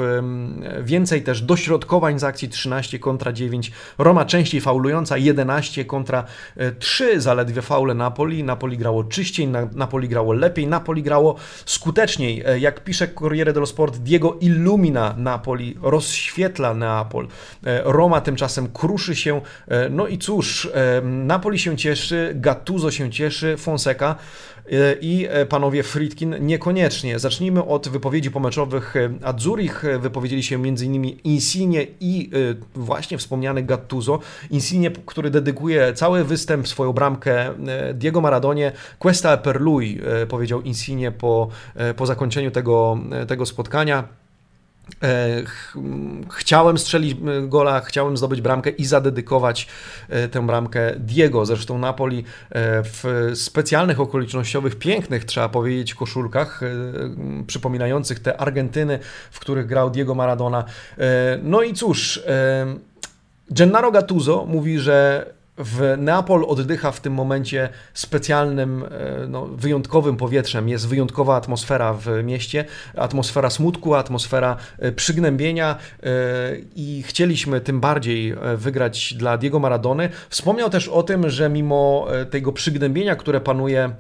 [0.84, 3.72] więcej też dośrodkowań z akcji 13 kontra 9.
[3.98, 6.24] Roma częściej faulująca 11 kontra
[6.80, 8.44] 3 e, zaledwie faule Napoli.
[8.44, 12.44] Napoli grało czyściej, Napoli grało lepiej, Napoli grało skuteczniej.
[12.46, 17.28] E, jak pisze Corriere dello Sport, Diego illumina Napoli, rozświetla Neapol.
[17.66, 19.42] E, Roma tymczasem kruszy się.
[19.90, 20.70] No i cóż,
[21.04, 24.16] Napoli się cieszy, Gattuso się cieszy, Fonseca
[25.02, 27.20] i panowie Fritkin niekoniecznie.
[27.20, 31.04] Zacznijmy od wypowiedzi pomeczowych e, Adzurich e, wypowiedzieli się m.in.
[31.24, 34.20] Insigne i e, właśnie wspomniany Gattuso.
[34.50, 37.54] Insigne, który dedykuje cały występ, swoją bramkę
[37.94, 38.72] Diego Maradonie.
[39.00, 41.50] Questa per lui, powiedział Insigne po,
[41.96, 44.08] po zakończeniu tego, tego spotkania.
[45.04, 45.44] E,
[46.32, 49.68] chciałem strzelić e, gola, chciałem zdobyć bramkę i zadedykować
[50.10, 51.46] e, tę bramkę Diego.
[51.46, 52.24] Zresztą Napoli
[52.84, 56.62] w specjalnych okolicznościowych, pięknych, trzeba powiedzieć, koszulkach
[57.48, 59.00] przypominających te Argentyny,
[59.32, 60.64] w których grał Diego Maradona.
[61.44, 62.22] No i cóż,
[63.52, 65.26] Gennaro Gattuso mówi, że
[65.58, 70.70] w Neapol oddycha w tym momencie specjalnym, e, no, wyjątkowym powietrzem.
[70.70, 72.66] Jest wyjątkowa atmosfera w mieście,
[72.96, 76.08] atmosfera smutku, atmosfera e, przygnębienia e,
[76.76, 80.10] i chcieliśmy tym bardziej wygrać dla Diego Maradony.
[80.30, 83.92] Wspomniał też o tym, że mimo tego przygnębienia, które panuje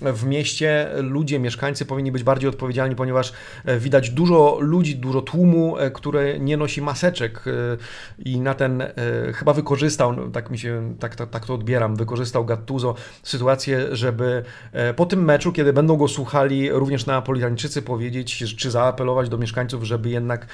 [0.00, 3.32] w mieście ludzie, mieszkańcy powinni być bardziej odpowiedzialni, ponieważ
[3.64, 7.50] e, widać dużo ludzi, dużo tłumu, e, które nie nosi maseczek e,
[8.24, 8.82] i na ten
[9.34, 14.44] chyba wykorzystał, no, tak mi się, tak, tak, tak to odbieram, wykorzystał Gattuso sytuację, żeby
[14.96, 20.10] po tym meczu, kiedy będą go słuchali również Neapolitańczycy powiedzieć, czy zaapelować do mieszkańców, żeby
[20.10, 20.46] jednak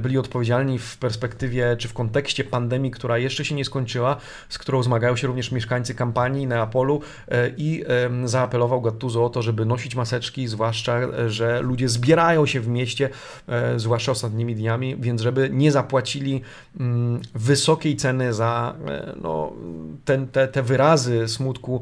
[0.00, 4.16] byli odpowiedzialni w perspektywie, czy w kontekście pandemii, która jeszcze się nie skończyła,
[4.48, 7.00] z którą zmagają się również mieszkańcy kampanii Neapolu
[7.56, 7.84] i
[8.24, 13.08] za zaapelował Gattuso o to, żeby nosić maseczki, zwłaszcza, że ludzie zbierają się w mieście,
[13.48, 16.40] e, zwłaszcza ostatnimi dniami, więc żeby nie zapłacili
[16.80, 19.52] mm, wysokiej ceny za e, no,
[20.04, 21.80] ten, te, te wyrazy smutku e,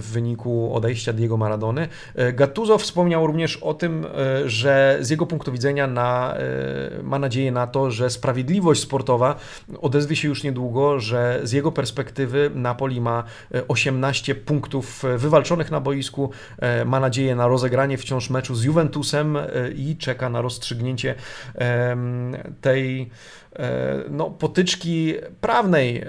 [0.00, 1.88] w wyniku odejścia Diego Maradony.
[2.32, 4.06] Gattuso wspomniał również o tym,
[4.46, 6.34] że z jego punktu widzenia na,
[7.02, 9.36] ma nadzieję na to, że sprawiedliwość sportowa
[9.80, 13.24] odezwie się już niedługo, że z jego perspektywy Napoli ma
[13.68, 19.46] 18 punktów wywalczonych na boisku, e, ma nadzieję na rozegranie wciąż meczu z Juventusem e,
[19.76, 21.14] i czeka na rozstrzygnięcie
[22.60, 23.10] tej
[23.56, 26.04] e, no, potyczki prawnej,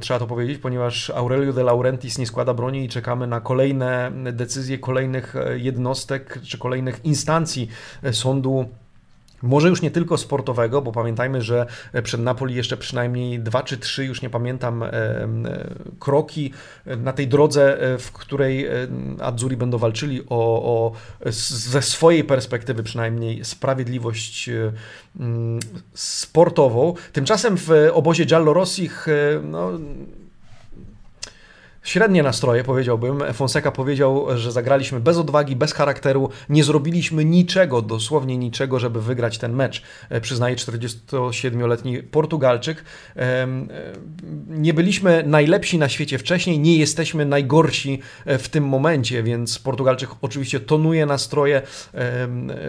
[0.00, 4.78] trzeba to powiedzieć, ponieważ Aurelio de Laurentiis nie składa broni i czekamy na kolejne decyzje
[4.78, 7.68] kolejnych jednostek czy kolejnych instancji
[8.12, 8.68] sądu
[9.42, 11.66] może już nie tylko sportowego, bo pamiętajmy, że
[12.02, 15.28] przed Napoli jeszcze przynajmniej dwa czy trzy, już nie pamiętam, e, e,
[15.98, 16.52] kroki
[16.96, 18.66] na tej drodze, e, w której
[19.20, 20.92] Azzurri będą walczyli o, o
[21.30, 24.50] ze swojej perspektywy przynajmniej sprawiedliwość
[25.94, 26.94] sportową.
[27.12, 29.06] Tymczasem w obozie Giallorossich
[29.42, 29.70] no,
[31.86, 33.22] średnie nastroje, powiedziałbym.
[33.32, 39.38] Fonseca powiedział, że zagraliśmy bez odwagi, bez charakteru, nie zrobiliśmy niczego, dosłownie niczego, żeby wygrać
[39.38, 39.82] ten mecz.
[40.08, 42.84] E, przyznaje 47-letni Portugalczyk.
[43.16, 43.46] E,
[44.48, 50.10] nie byliśmy najlepsi na świecie wcześniej, nie jesteśmy najgorsi e, w tym momencie, więc Portugalczyk
[50.22, 51.62] oczywiście tonuje nastroje,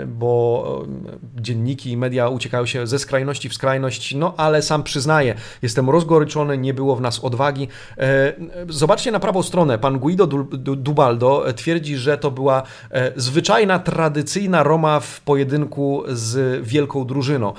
[0.08, 0.86] bo
[1.36, 6.58] dzienniki i media uciekają się ze skrajności w skrajność, no ale sam przyznaje, jestem rozgoryczony,
[6.58, 7.67] nie było w nas odwagi.
[8.69, 9.78] Zobaczcie, na prawą stronę.
[9.78, 12.63] Pan Guido Dubaldo twierdzi, że to była
[13.15, 17.54] zwyczajna, tradycyjna Roma w pojedynku z wielką drużyną.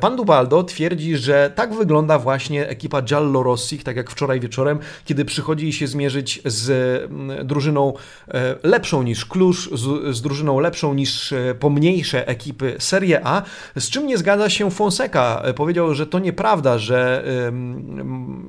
[0.00, 5.24] Pan Dubaldo twierdzi, że tak wygląda właśnie ekipa Giallo Rossi, tak jak wczoraj wieczorem, kiedy
[5.24, 6.70] przychodzi się zmierzyć z
[7.10, 7.92] mm, drużyną
[8.62, 13.42] lepszą niż Klusz, z, z drużyną lepszą niż pomniejsze ekipy Serie A,
[13.76, 15.42] z czym nie zgadza się Fonseca.
[15.56, 17.24] Powiedział, że to nieprawda, że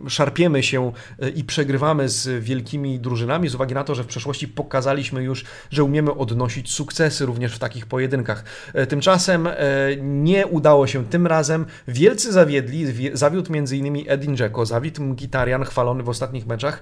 [0.07, 4.47] szarpiemy się e, i przegrywamy z wielkimi drużynami, z uwagi na to, że w przeszłości
[4.47, 8.43] pokazaliśmy już, że umiemy odnosić sukcesy również w takich pojedynkach.
[8.73, 9.55] E, tymczasem e,
[10.01, 11.65] nie udało się tym razem.
[11.87, 14.03] Wielcy zawiedli, zawiódł m.in.
[14.07, 16.81] Edin Dzeko, zawiódł Mkhitaryan, chwalony w ostatnich meczach.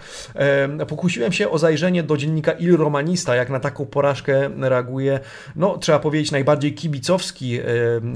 [0.88, 5.20] Pokusiłem się o zajrzenie do dziennika Il Romanista, jak na taką porażkę reaguje,
[5.56, 7.60] no trzeba powiedzieć, najbardziej kibicowski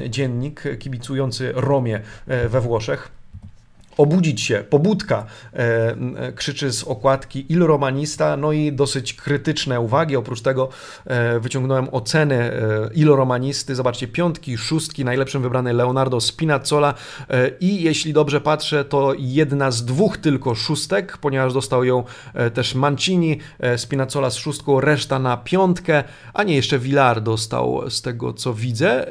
[0.09, 3.20] dziennik, kibicujący Romie we Włoszech.
[4.01, 5.57] Obudzić się, pobudka, e,
[6.17, 10.15] e, krzyczy z okładki Il Romanista, no i dosyć krytyczne uwagi.
[10.15, 10.69] Oprócz tego
[11.05, 12.51] e, wyciągnąłem oceny
[12.95, 13.75] Il Romanisty.
[13.75, 16.93] Zobaczcie, piątki, szóstki, najlepszym wybrany Leonardo Spinazzola.
[17.59, 22.03] I jeśli dobrze patrzę, to jedna z dwóch tylko szóstek, ponieważ dostał ją
[22.53, 23.39] też Mancini,
[23.77, 29.05] Spinazzola z szóstką, reszta na piątkę, a nie jeszcze Villar dostał z tego co widzę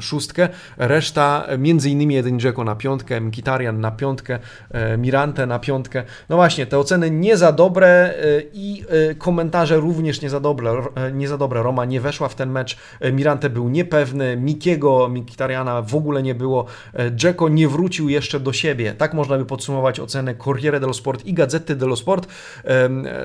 [0.00, 3.39] szóstkę, reszta między innymi jeden Dzeko na piątkę, Mkhitaryan
[3.72, 4.38] na piątkę,
[4.70, 6.02] e, Mirante na piątkę.
[6.28, 8.12] No właśnie, te oceny nie za dobre e,
[8.52, 10.70] i e, komentarze również nie za dobre.
[11.12, 11.62] Nie za dobre.
[11.62, 12.76] Roma nie weszła w ten mecz,
[13.12, 16.64] Mirante był niepewny, Mikiego, Mkhitarjana w ogóle nie było,
[17.10, 18.94] Dzeko nie wrócił jeszcze do siebie.
[18.94, 22.28] Tak można by podsumować oceny Corriere dello Sport i Gazety dello Sport.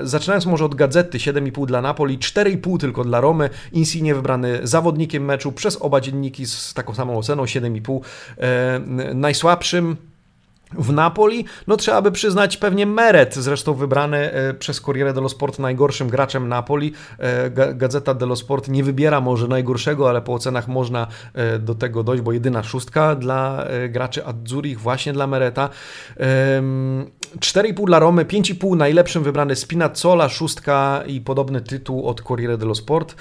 [0.02, 5.52] Zaczynając może od Gazety, 7,5 dla Napoli, 4,5 tylko dla Romy, Insigne wybrany zawodnikiem meczu
[5.52, 8.00] przez oba dzienniki z taką samą oceną, 7,5.
[9.14, 9.96] Najsłabszym
[10.72, 15.58] w Napoli, no trzeba by przyznać pewnie Meret, zresztą wybrany e, przez Corriere dello Sport
[15.58, 16.92] najgorszym graczem Napoli.
[17.18, 22.02] E, Gazeta dello Sport nie wybiera może najgorszego, ale po ocenach można e, do tego
[22.02, 25.68] dojść, bo jedyna szóstka dla graczy Azzurich, właśnie dla Mereta.
[27.38, 33.16] 4,5 dla Romy, 5,5 najlepszym wybrany Spinazzola, szóstka i podobny tytuł od Corriere dello Sport.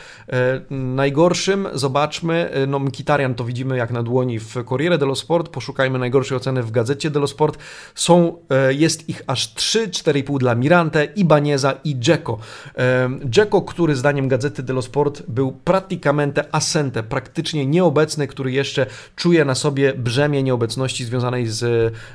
[0.70, 6.38] Najgorszym, zobaczmy, no Mkhitaryan to widzimy jak na dłoni w Corriere dello Sport, poszukajmy najgorszej
[6.38, 7.58] oceny w Gazecie dello Sport.
[7.96, 12.38] Są, e, jest ich aż 3, 4,5 dla Mirante, Ibaneza i Dzeko.
[12.78, 19.46] E, Dzeko, który zdaniem Gazety dello Sport był praticamente assente, praktycznie nieobecny, który jeszcze czuje
[19.46, 21.64] na sobie brzemię nieobecności związanej z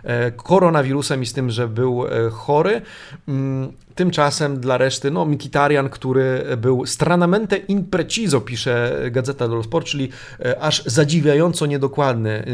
[0.05, 2.83] e, koronawirusem i z tym, że był chory.
[3.29, 10.09] Mm, Tymczasem dla reszty, no, Mikitarian, który był stranamente impreciso, pisze Gazeta dello Sport, czyli
[10.45, 12.45] e, aż zadziwiająco niedokładny.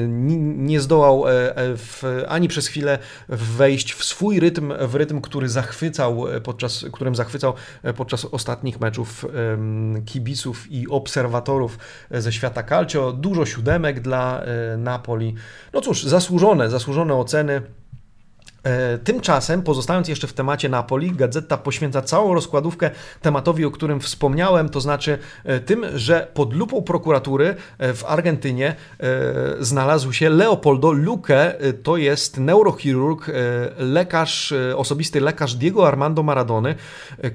[0.57, 5.49] Nie zdołał e, e, w, ani przez chwilę wejść w swój rytm, w rytm, który
[5.49, 7.55] zachwycał podczas, którym zachwycał
[7.97, 9.27] podczas ostatnich meczów
[10.07, 11.79] kibiców i obserwatorów
[12.11, 13.13] ze świata calcio.
[13.13, 14.43] Dużo siódemek dla
[14.79, 15.35] Napoli.
[15.73, 17.63] No cóż, zasłużone, zasłużone oceny.
[18.67, 24.69] E, tymczasem, pozostając jeszcze w temacie Napoli, gazeta poświęca całą rozkładówkę tematowi, o którym wspomniałem,
[24.69, 28.77] to znaczy e, tym, że pod lupą prokuratury e, w Argentynie
[29.61, 33.31] znalazł się Leopoldo Luque, to jest neurochirurg,
[33.79, 36.75] lekarz, osobisty lekarz Diego Armando Maradony,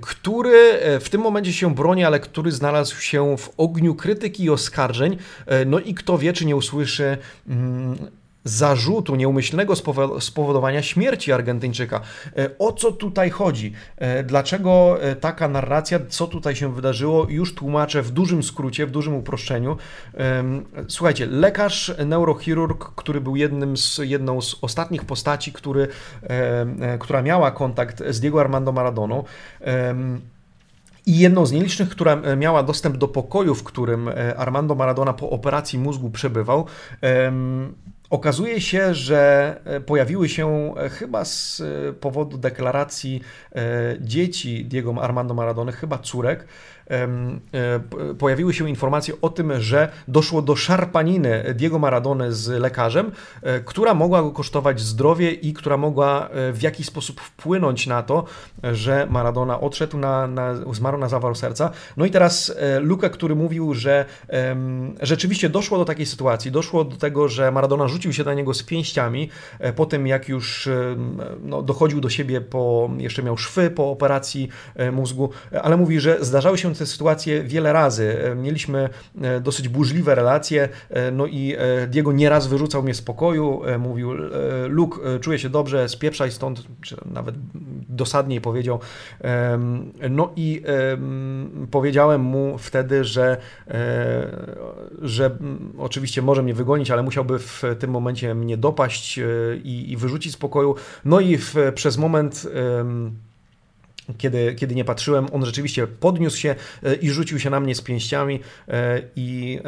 [0.01, 5.17] który w tym momencie się broni, ale który znalazł się w ogniu krytyki i oskarżeń.
[5.65, 7.17] No i kto wie, czy nie usłyszy
[7.47, 7.95] mm,
[8.43, 9.73] zarzutu nieumyślnego
[10.19, 12.01] spowodowania śmierci Argentyńczyka.
[12.37, 13.73] E, o co tutaj chodzi?
[13.97, 18.91] E, dlaczego e, taka narracja, co tutaj się wydarzyło, już tłumaczę w dużym skrócie, w
[18.91, 19.77] dużym uproszczeniu.
[20.87, 25.87] Słuchajcie, lekarz, neurochirurg, który był jednym z, jedną z ostatnich postaci, który,
[26.99, 29.23] która miała kontakt z Diego Armando Maradoną,
[31.05, 35.79] i jedną z nielicznych, która miała dostęp do pokoju, w którym Armando Maradona po operacji
[35.79, 36.65] mózgu przebywał,
[38.11, 43.21] Okazuje się, że e, pojawiły się e, chyba z e, powodu deklaracji
[43.99, 46.45] dzieci Diego Armando Maradony, chyba córek,
[48.19, 53.11] pojawiły się informacje o tym, że doszło do szarpaniny Diego Maradony z lekarzem,
[53.65, 58.25] która mogła go kosztować zdrowie i która mogła w jakiś sposób wpłynąć na to,
[58.63, 61.71] że Maradona odszedł na, na zmarł na zawał serca.
[61.97, 64.05] No i teraz Luka, który mówił, że
[65.01, 68.53] rzeczywiście doszło do takiej sytuacji, doszło do tego, że Maradona rzucił rzucił się na niego
[68.53, 69.29] z pięściami,
[69.75, 70.69] po tym jak już
[71.43, 74.49] no, dochodził do siebie, po, jeszcze miał szwy po operacji
[74.91, 75.29] mózgu,
[75.63, 78.17] ale mówi, że zdarzały się te sytuacje wiele razy.
[78.35, 78.89] Mieliśmy
[79.41, 80.69] dosyć burzliwe relacje,
[81.11, 81.55] no i
[81.87, 84.13] Diego nieraz wyrzucał mnie z pokoju, mówił,
[84.67, 87.35] Luke, czuję się dobrze, spieprzaj stąd, czy nawet
[87.89, 88.79] dosadniej powiedział.
[90.09, 90.63] No i
[91.71, 94.27] powiedziałem mu wtedy, że, e,
[95.01, 95.37] że
[95.77, 99.23] oczywiście może mnie wygonić, ale musiałby w tym momencie mnie dopaść e,
[99.63, 100.75] i, i wyrzucić z pokoju.
[101.05, 102.47] No i w, przez moment
[104.17, 107.81] kiedy, kiedy nie patrzyłem, on rzeczywiście podniósł się e, i rzucił się na mnie z
[107.81, 109.59] pięściami e, i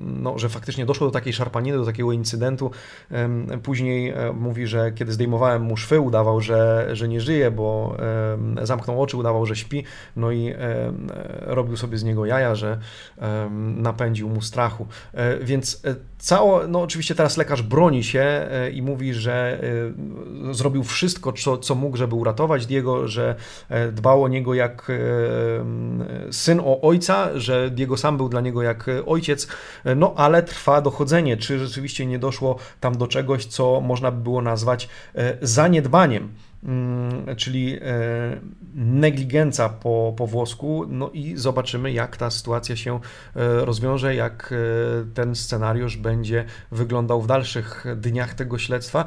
[0.00, 2.70] no, że faktycznie doszło do takiej szarpaniny, do takiego incydentu.
[3.62, 7.96] Później e, mówi, że kiedy zdejmowałem mu szwy, udawał, że, że nie żyje, bo
[8.62, 9.84] zamknął oczy, udawał, że śpi,
[10.16, 10.54] no i
[11.40, 12.78] robił sobie z niego jaja, że
[13.76, 14.86] napędził mu strachu.
[15.40, 15.82] Więc
[16.18, 19.60] cało, no oczywiście teraz lekarz broni się i mówi, że
[20.50, 23.34] zrobił wszystko, co, co mógł, żeby uratować Diego, że
[23.68, 28.62] E, dbał o niego jak e, syn o ojca, że Diego sam był dla niego
[28.62, 29.48] jak ojciec,
[29.84, 34.22] e, no ale trwa dochodzenie, czy rzeczywiście nie doszło tam do czegoś, co można by
[34.22, 34.88] było nazwać
[35.42, 36.28] zaniedbaniem
[37.36, 37.78] czyli
[38.74, 43.00] negligencja po, po włosku, no i zobaczymy, jak ta sytuacja się
[43.34, 44.54] rozwiąże, jak
[45.14, 49.04] ten scenariusz będzie wyglądał w dalszych dniach tego śledztwa.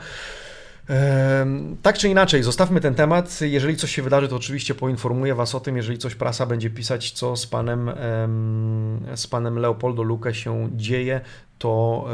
[1.82, 3.40] Tak czy inaczej, zostawmy ten temat.
[3.42, 5.78] Jeżeli coś się wydarzy, to oczywiście poinformuję Was o tym.
[5.78, 7.92] Jeżeli coś prasa będzie pisać, co z panem,
[9.16, 11.22] z panem Leopoldo Luke się dzieje,
[11.62, 12.06] to,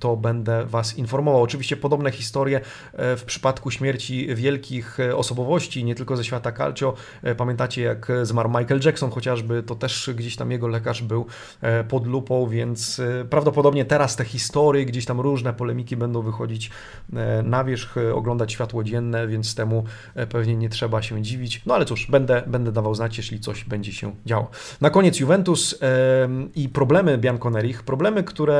[0.00, 1.42] to będę Was informował.
[1.42, 2.60] Oczywiście podobne historie
[2.92, 6.94] e, w przypadku śmierci wielkich e, osobowości, nie tylko ze świata calcio.
[7.22, 11.26] E, pamiętacie, jak zmarł Michael Jackson chociażby, to też gdzieś tam jego lekarz był
[11.88, 13.00] pod lupą, więc
[13.30, 16.70] prawdopodobnie teraz te historie, gdzieś tam różne polemiki będą wychodzić
[17.44, 19.84] na wierzch, oglądać światło dzienne, więc temu
[20.28, 21.62] pewnie nie trzeba się dziwić.
[21.66, 24.50] No ale cóż, będę, będę dawał znać, jeśli coś będzie się działo.
[24.80, 25.78] Na koniec Juventus
[26.54, 28.59] i problemy Bianconerich, problemy, które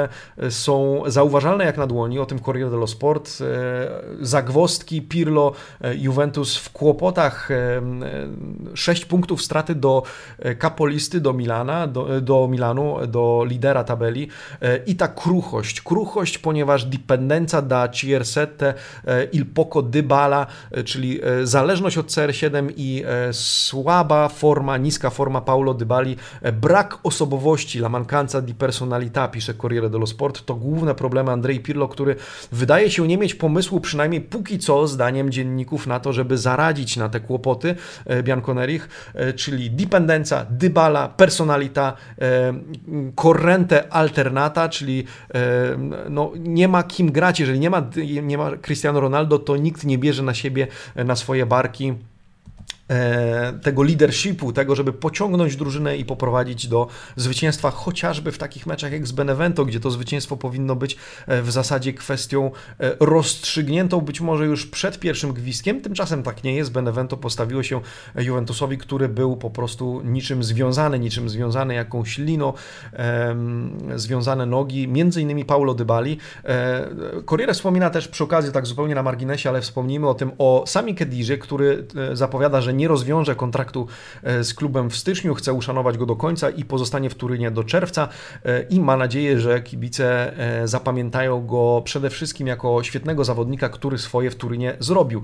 [0.50, 3.38] są zauważalne jak na dłoni, o tym Corriere dello Sport.
[3.40, 7.48] E, zagwostki Pirlo, e, Juventus w kłopotach,
[8.74, 10.02] 6 e, punktów straty do
[10.58, 14.28] kapolisty, do Milana, do, do Milanu, do lidera tabeli
[14.86, 18.72] i ta kruchość, kruchość, ponieważ dipendenza da CR7
[19.32, 20.46] il poco dybala,
[20.84, 26.16] czyli zależność od CR7 i słaba forma, niska forma Paulo Dybali,
[26.52, 30.44] brak osobowości, la mancanza di personalità, pisze Corriere dello Sport.
[30.44, 32.16] To główne problemy Andrzej Pirlo, który
[32.52, 37.08] wydaje się nie mieć pomysłu, przynajmniej póki co, zdaniem dzienników, na to, żeby zaradzić na
[37.08, 37.74] te kłopoty
[38.06, 42.52] e, Bianconerich, e, czyli dipendenza, dybala, personalita, e,
[43.14, 45.04] corrente alternata, czyli
[46.10, 47.90] no, nie ma kim grać, jeżeli nie ma,
[48.22, 50.66] nie ma Cristiano Ronaldo, to nikt nie bierze na siebie,
[50.96, 51.94] na swoje barki
[53.62, 56.86] tego leadershipu, tego, żeby pociągnąć drużynę i poprowadzić do
[57.16, 61.50] zwycięstwa, chociażby w takich meczach jak z Benevento, gdzie to zwycięstwo powinno być e, w
[61.50, 65.80] zasadzie kwestią e, rozstrzygniętą być może już przed pierwszym gwizdkiem.
[65.80, 66.72] Tymczasem tak nie jest.
[66.72, 67.80] Benevento postawiło się
[68.14, 72.52] Juventusowi, który był po prostu niczym związany, niczym związany jakąś liną,
[73.96, 76.18] związane nogi, między innymi Paulo Dybali.
[77.26, 80.94] Corriere wspomina też przy okazji, tak zupełnie na marginesie, ale wspomnijmy o tym, o Sami
[80.94, 83.86] Kedirze, który zapowiada, że nie rozwiąże kontraktu
[84.22, 87.64] e, z klubem w styczniu, chce uszanować go do końca i pozostanie w Turynie do
[87.64, 88.08] czerwca
[88.44, 93.98] e, i ma nadzieję, że kibice e, zapamiętają go przede wszystkim jako świetnego zawodnika, który
[93.98, 95.22] swoje w Turynie zrobił.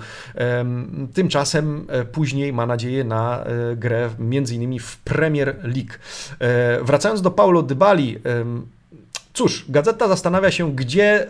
[1.14, 3.44] Tymczasem później ma nadzieję na
[3.76, 5.92] grę między innymi w Premier League.
[6.82, 8.18] Wracając do Paulo Dybali,
[9.32, 11.28] Cóż, gazeta zastanawia się, gdzie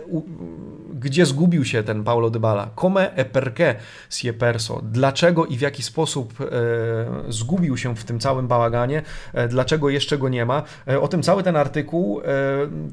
[0.99, 2.70] gdzie zgubił się ten Paulo Dybala.
[2.80, 3.74] Come e perché
[4.11, 4.80] si è perso?
[4.82, 6.44] Dlaczego i w jaki sposób e,
[7.28, 9.03] zgubił się w tym całym bałaganie?
[9.32, 10.62] E, dlaczego jeszcze go nie ma?
[10.88, 12.20] E, o tym cały ten artykuł.
[12.20, 12.24] E,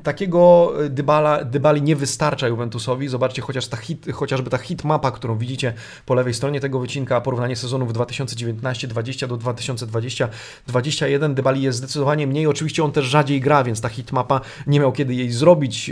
[0.04, 3.08] takiego Dybala, Dybali nie wystarcza Juventusowi.
[3.08, 5.74] Zobaczcie chociaż ta hit, chociażby ta hit mapa, którą widzicie
[6.06, 11.34] po lewej stronie tego wycinka, porównanie sezonów 2019-20 do 2020-21.
[11.34, 12.47] Dybali jest zdecydowanie mniej.
[12.47, 15.91] Oczywiście on też rzadziej gra, więc ta hit mapa nie miał kiedy jej zrobić,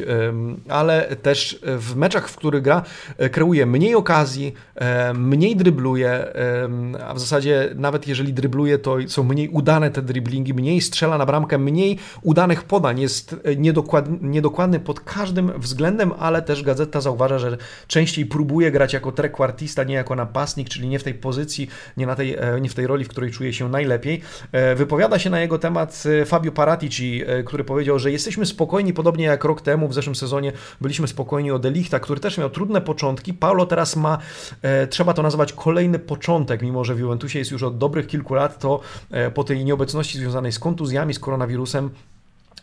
[0.70, 2.84] ale też w meczach, w których gra,
[3.32, 4.54] kreuje mniej okazji,
[5.14, 6.34] mniej drybluje,
[7.08, 11.26] a w zasadzie nawet jeżeli drybluje, to są mniej udane te driblingi, mniej strzela na
[11.26, 17.58] bramkę, mniej udanych podań, jest niedokładny, niedokładny pod każdym względem, ale też gazeta zauważa, że
[17.88, 22.16] częściej próbuje grać jako trekwartista, nie jako napastnik, czyli nie w tej pozycji, nie, na
[22.16, 24.22] tej, nie w tej roli, w której czuje się najlepiej.
[24.76, 29.62] Wypowiada się na jego temat Fabio Paratici, który powiedział, że jesteśmy spokojni, podobnie jak rok
[29.62, 31.60] temu w zeszłym sezonie byliśmy spokojni o
[32.00, 33.34] Który też miał trudne początki.
[33.34, 34.18] Paulo teraz ma,
[34.62, 38.34] e, trzeba to nazwać kolejny początek, mimo że w Juventusie jest już od dobrych kilku
[38.34, 38.80] lat, to
[39.12, 41.90] e, po tej nieobecności związanej z kontuzjami, z koronawirusem,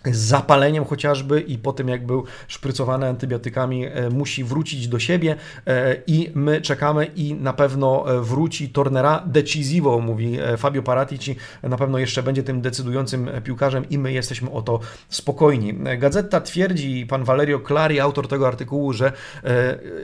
[0.04, 5.36] z zapaleniem chociażby i po tym jak był szprycowany antybiotykami e, musi wrócić do siebie
[5.66, 11.76] e, i my czekamy i na pewno e, wróci Tornera decisivo, mówi Fabio Paratici, na
[11.76, 15.74] pewno jeszcze będzie tym decydującym piłkarzem i my jesteśmy o to spokojni.
[15.98, 19.12] Gazeta twierdzi, pan Valerio Clari, autor tego artykułu, że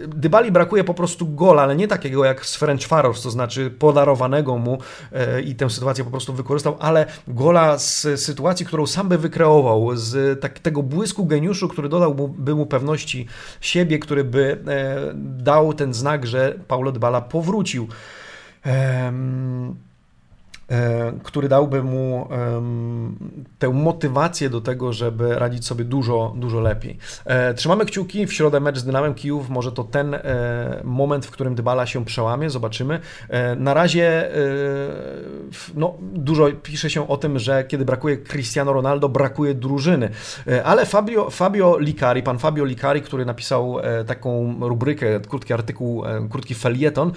[0.08, 4.58] Dybali brakuje po prostu gola, ale nie takiego jak z French Faros, to znaczy podarowanego
[4.58, 4.78] mu
[5.44, 10.40] i tę sytuację po prostu wykorzystał, ale gola z sytuacji, którą sam by wykreował, z
[10.40, 13.26] tak, tego błysku geniuszu, który dodałby mu pewności
[13.60, 17.88] siebie, który by e, dał ten znak, że Paulo Dybala powrócił.
[21.22, 22.28] Który dałby mu
[23.58, 26.98] tę motywację do tego, żeby radzić sobie dużo, dużo lepiej.
[27.24, 31.30] E, trzymamy kciuki, w środę mecz z Dynamem Kijów, może to ten e, moment, w
[31.30, 33.00] którym Dybala się przełamie, zobaczymy.
[33.56, 34.30] Na razie
[35.74, 40.10] no, dużo pisze się o tym, że kiedy brakuje Cristiano Ronaldo, brakuje drużyny,
[40.64, 47.12] ale Fabio, Fabio Licari, pan Fabio Licari, który napisał taką rubrykę, krótki artykuł, krótki felieton,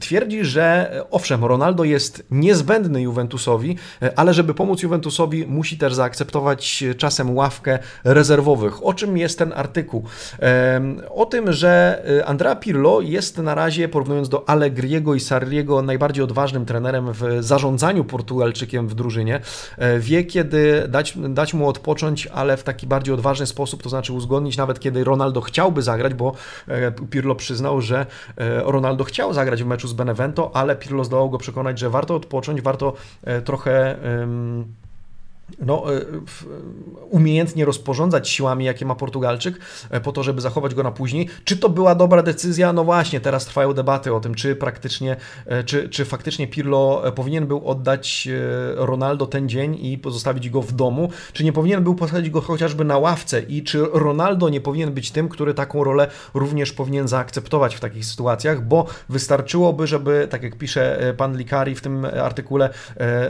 [0.00, 5.94] twierdzi, że owszem, Ronaldo jest niezbędny niezbędny Juventusowi, e, ale żeby pomóc Juventusowi, musi też
[5.94, 8.86] zaakceptować czasem ławkę rezerwowych.
[8.86, 10.04] O czym jest ten artykuł?
[11.10, 16.24] O tym, że e, Andrea Pirlo jest na razie, porównując do Allegriego i Sarriego, najbardziej
[16.24, 19.40] odważnym trenerem w zarządzaniu Portugalczykiem w drużynie.
[19.78, 24.12] E, wie, kiedy dać, dać mu odpocząć, ale w taki bardziej odważny sposób, to znaczy
[24.12, 26.32] uzgodnić nawet, kiedy Ronaldo chciałby zagrać, bo
[27.10, 28.06] Pirlo przyznał, że
[28.64, 32.55] Ronaldo chciał zagrać w meczu z Benevento, ale Pirlo zdołał go przekonać, że warto odpocząć,
[32.62, 33.96] warto e, trochę
[35.58, 36.00] no, e,
[37.10, 39.58] umiejętnie rozporządzać siłami, jakie ma Portugalczyk,
[39.90, 41.28] e, po to, żeby zachować go na później.
[41.44, 42.72] Czy to była dobra decyzja?
[42.72, 45.16] No właśnie, teraz trwają debaty o tym, czy praktycznie,
[45.46, 48.28] e, czy, czy faktycznie Pirlo powinien był oddać
[48.74, 52.84] Ronaldo ten dzień i pozostawić go w domu, czy nie powinien był postawić go chociażby
[52.84, 57.74] na ławce i czy Ronaldo nie powinien być tym, który taką rolę również powinien zaakceptować
[57.74, 62.70] w takich sytuacjach, bo wystarczyłoby, żeby, tak jak pisze pan Likari w tym artykule,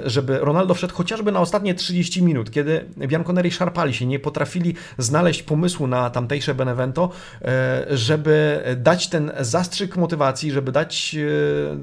[0.05, 4.75] żeby Ronaldo wszedł chociażby na ostatnie 30 30 minut, kiedy Bianconeri szarpali się, nie potrafili
[4.99, 7.11] znaleźć pomysłu na tamtejsze Benevento,
[7.43, 11.17] e, żeby dać ten zastrzyk motywacji, żeby dać,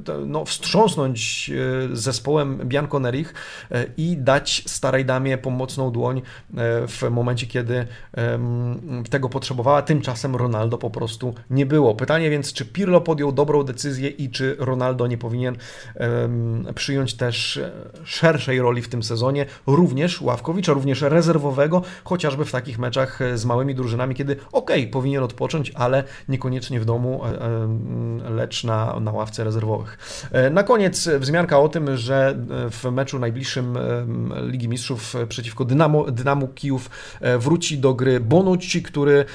[0.07, 1.51] e, no, wstrząsnąć
[1.91, 3.33] e, zespołem Bianconerich
[3.97, 6.21] i dać starej damie pomocną dłoń
[6.87, 7.87] w momencie, kiedy
[9.09, 9.81] tego potrzebowała.
[9.81, 11.95] Tymczasem Ronaldo po prostu nie było.
[11.95, 15.57] Pytanie więc, czy Pirlo podjął dobrą decyzję i czy Ronaldo nie powinien
[16.75, 17.61] przyjąć też
[18.03, 23.37] szerszej roli w tym sezonie, również również ławkowicza, również rezerwowego, chociażby w takich meczach e,
[23.37, 27.29] z małymi drużynami, kiedy ok, powinien odpocząć, ale niekoniecznie w domu, e,
[28.25, 29.97] e, lecz na, na ławce rezerwowych.
[30.51, 32.37] Na koniec wzmianka o tym, że
[32.71, 33.77] w meczu najbliższym
[34.41, 36.89] Ligi Mistrzów przeciwko Dynamo, Dynamo Kijów
[37.39, 39.25] wróci do gry Bonucci, który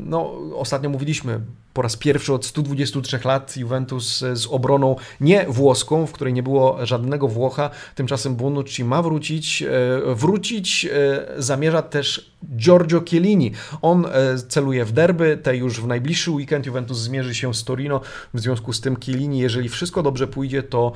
[0.00, 1.40] no, ostatnio mówiliśmy,
[1.74, 6.86] po raz pierwszy od 123 lat Juventus z obroną nie włoską, w której nie było
[6.86, 7.70] żadnego Włocha.
[7.94, 9.62] Tymczasem Bonucci ma wrócić.
[9.62, 9.68] E,
[10.14, 13.52] wrócić e, zamierza też Giorgio Chiellini.
[13.82, 14.10] On e,
[14.48, 18.00] celuje w derby, te już w najbliższy weekend Juventus zmierzy się z Torino.
[18.34, 20.92] W związku z tym Chiellini, jeżeli wszystko dobrze pójdzie, to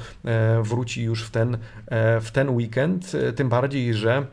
[0.62, 1.58] wróci już w ten,
[2.20, 3.12] w ten weekend.
[3.36, 4.26] Tym bardziej, że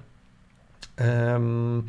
[1.31, 1.83] um,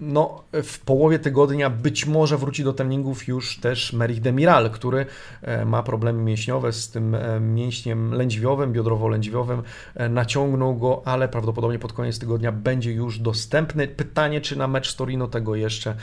[0.00, 5.06] no, w połowie tygodnia być może wróci do treningów już też Merich Demiral, który
[5.42, 9.62] e, ma problemy mięśniowe z tym e, mięśniem lędźwiowym, biodrowo-lędźwiowym.
[9.94, 13.88] E, naciągnął go, ale prawdopodobnie pod koniec tygodnia będzie już dostępny.
[13.88, 15.94] Pytanie, czy na mecz z Torino tego jeszcze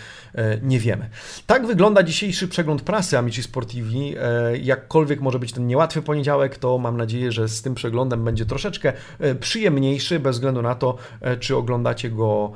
[0.62, 1.10] nie wiemy.
[1.46, 4.16] Tak wygląda dzisiejszy przegląd prasy Amici Sportivi.
[4.62, 8.94] Jakkolwiek może być ten niełatwy poniedziałek, to mam nadzieję, że z tym przeglądem będzie troszeczkę
[9.40, 10.98] przyjemniejszy, bez względu na to,
[11.40, 12.52] czy oglądacie go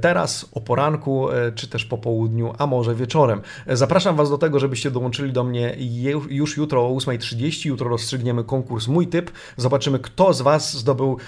[0.00, 3.40] teraz o poranku, poranku, czy też po południu, a może wieczorem.
[3.66, 5.76] Zapraszam Was do tego, żebyście dołączyli do mnie
[6.28, 7.68] już jutro o 8.30.
[7.68, 9.30] Jutro rozstrzygniemy konkurs Mój Typ.
[9.56, 11.18] Zobaczymy, kto z Was zdobył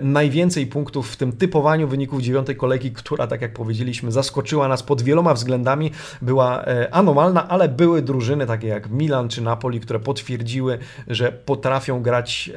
[0.00, 5.02] najwięcej punktów w tym typowaniu wyników dziewiątej kolejki, która, tak jak powiedzieliśmy, zaskoczyła nas pod
[5.02, 5.90] wieloma względami.
[6.22, 12.50] Była anomalna, ale były drużyny takie jak Milan czy Napoli, które potwierdziły, że potrafią grać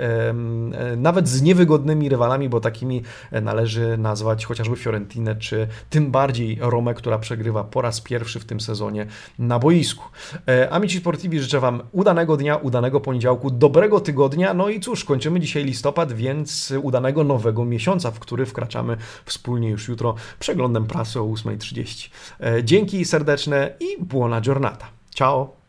[0.97, 3.01] nawet z niewygodnymi rywalami, bo takimi
[3.41, 8.59] należy nazwać chociażby Fiorentinę, czy tym bardziej Romę, która przegrywa po raz pierwszy w tym
[8.59, 9.05] sezonie
[9.39, 10.03] na boisku.
[10.47, 15.39] E, Amici Sportivi życzę Wam udanego dnia, udanego poniedziałku, dobrego tygodnia, no i cóż, kończymy
[15.39, 21.23] dzisiaj listopad, więc udanego nowego miesiąca, w który wkraczamy wspólnie już jutro przeglądem prasy o
[21.23, 22.09] 8.30.
[22.39, 24.85] E, dzięki serdeczne i buona giornata.
[25.15, 25.63] Ciao!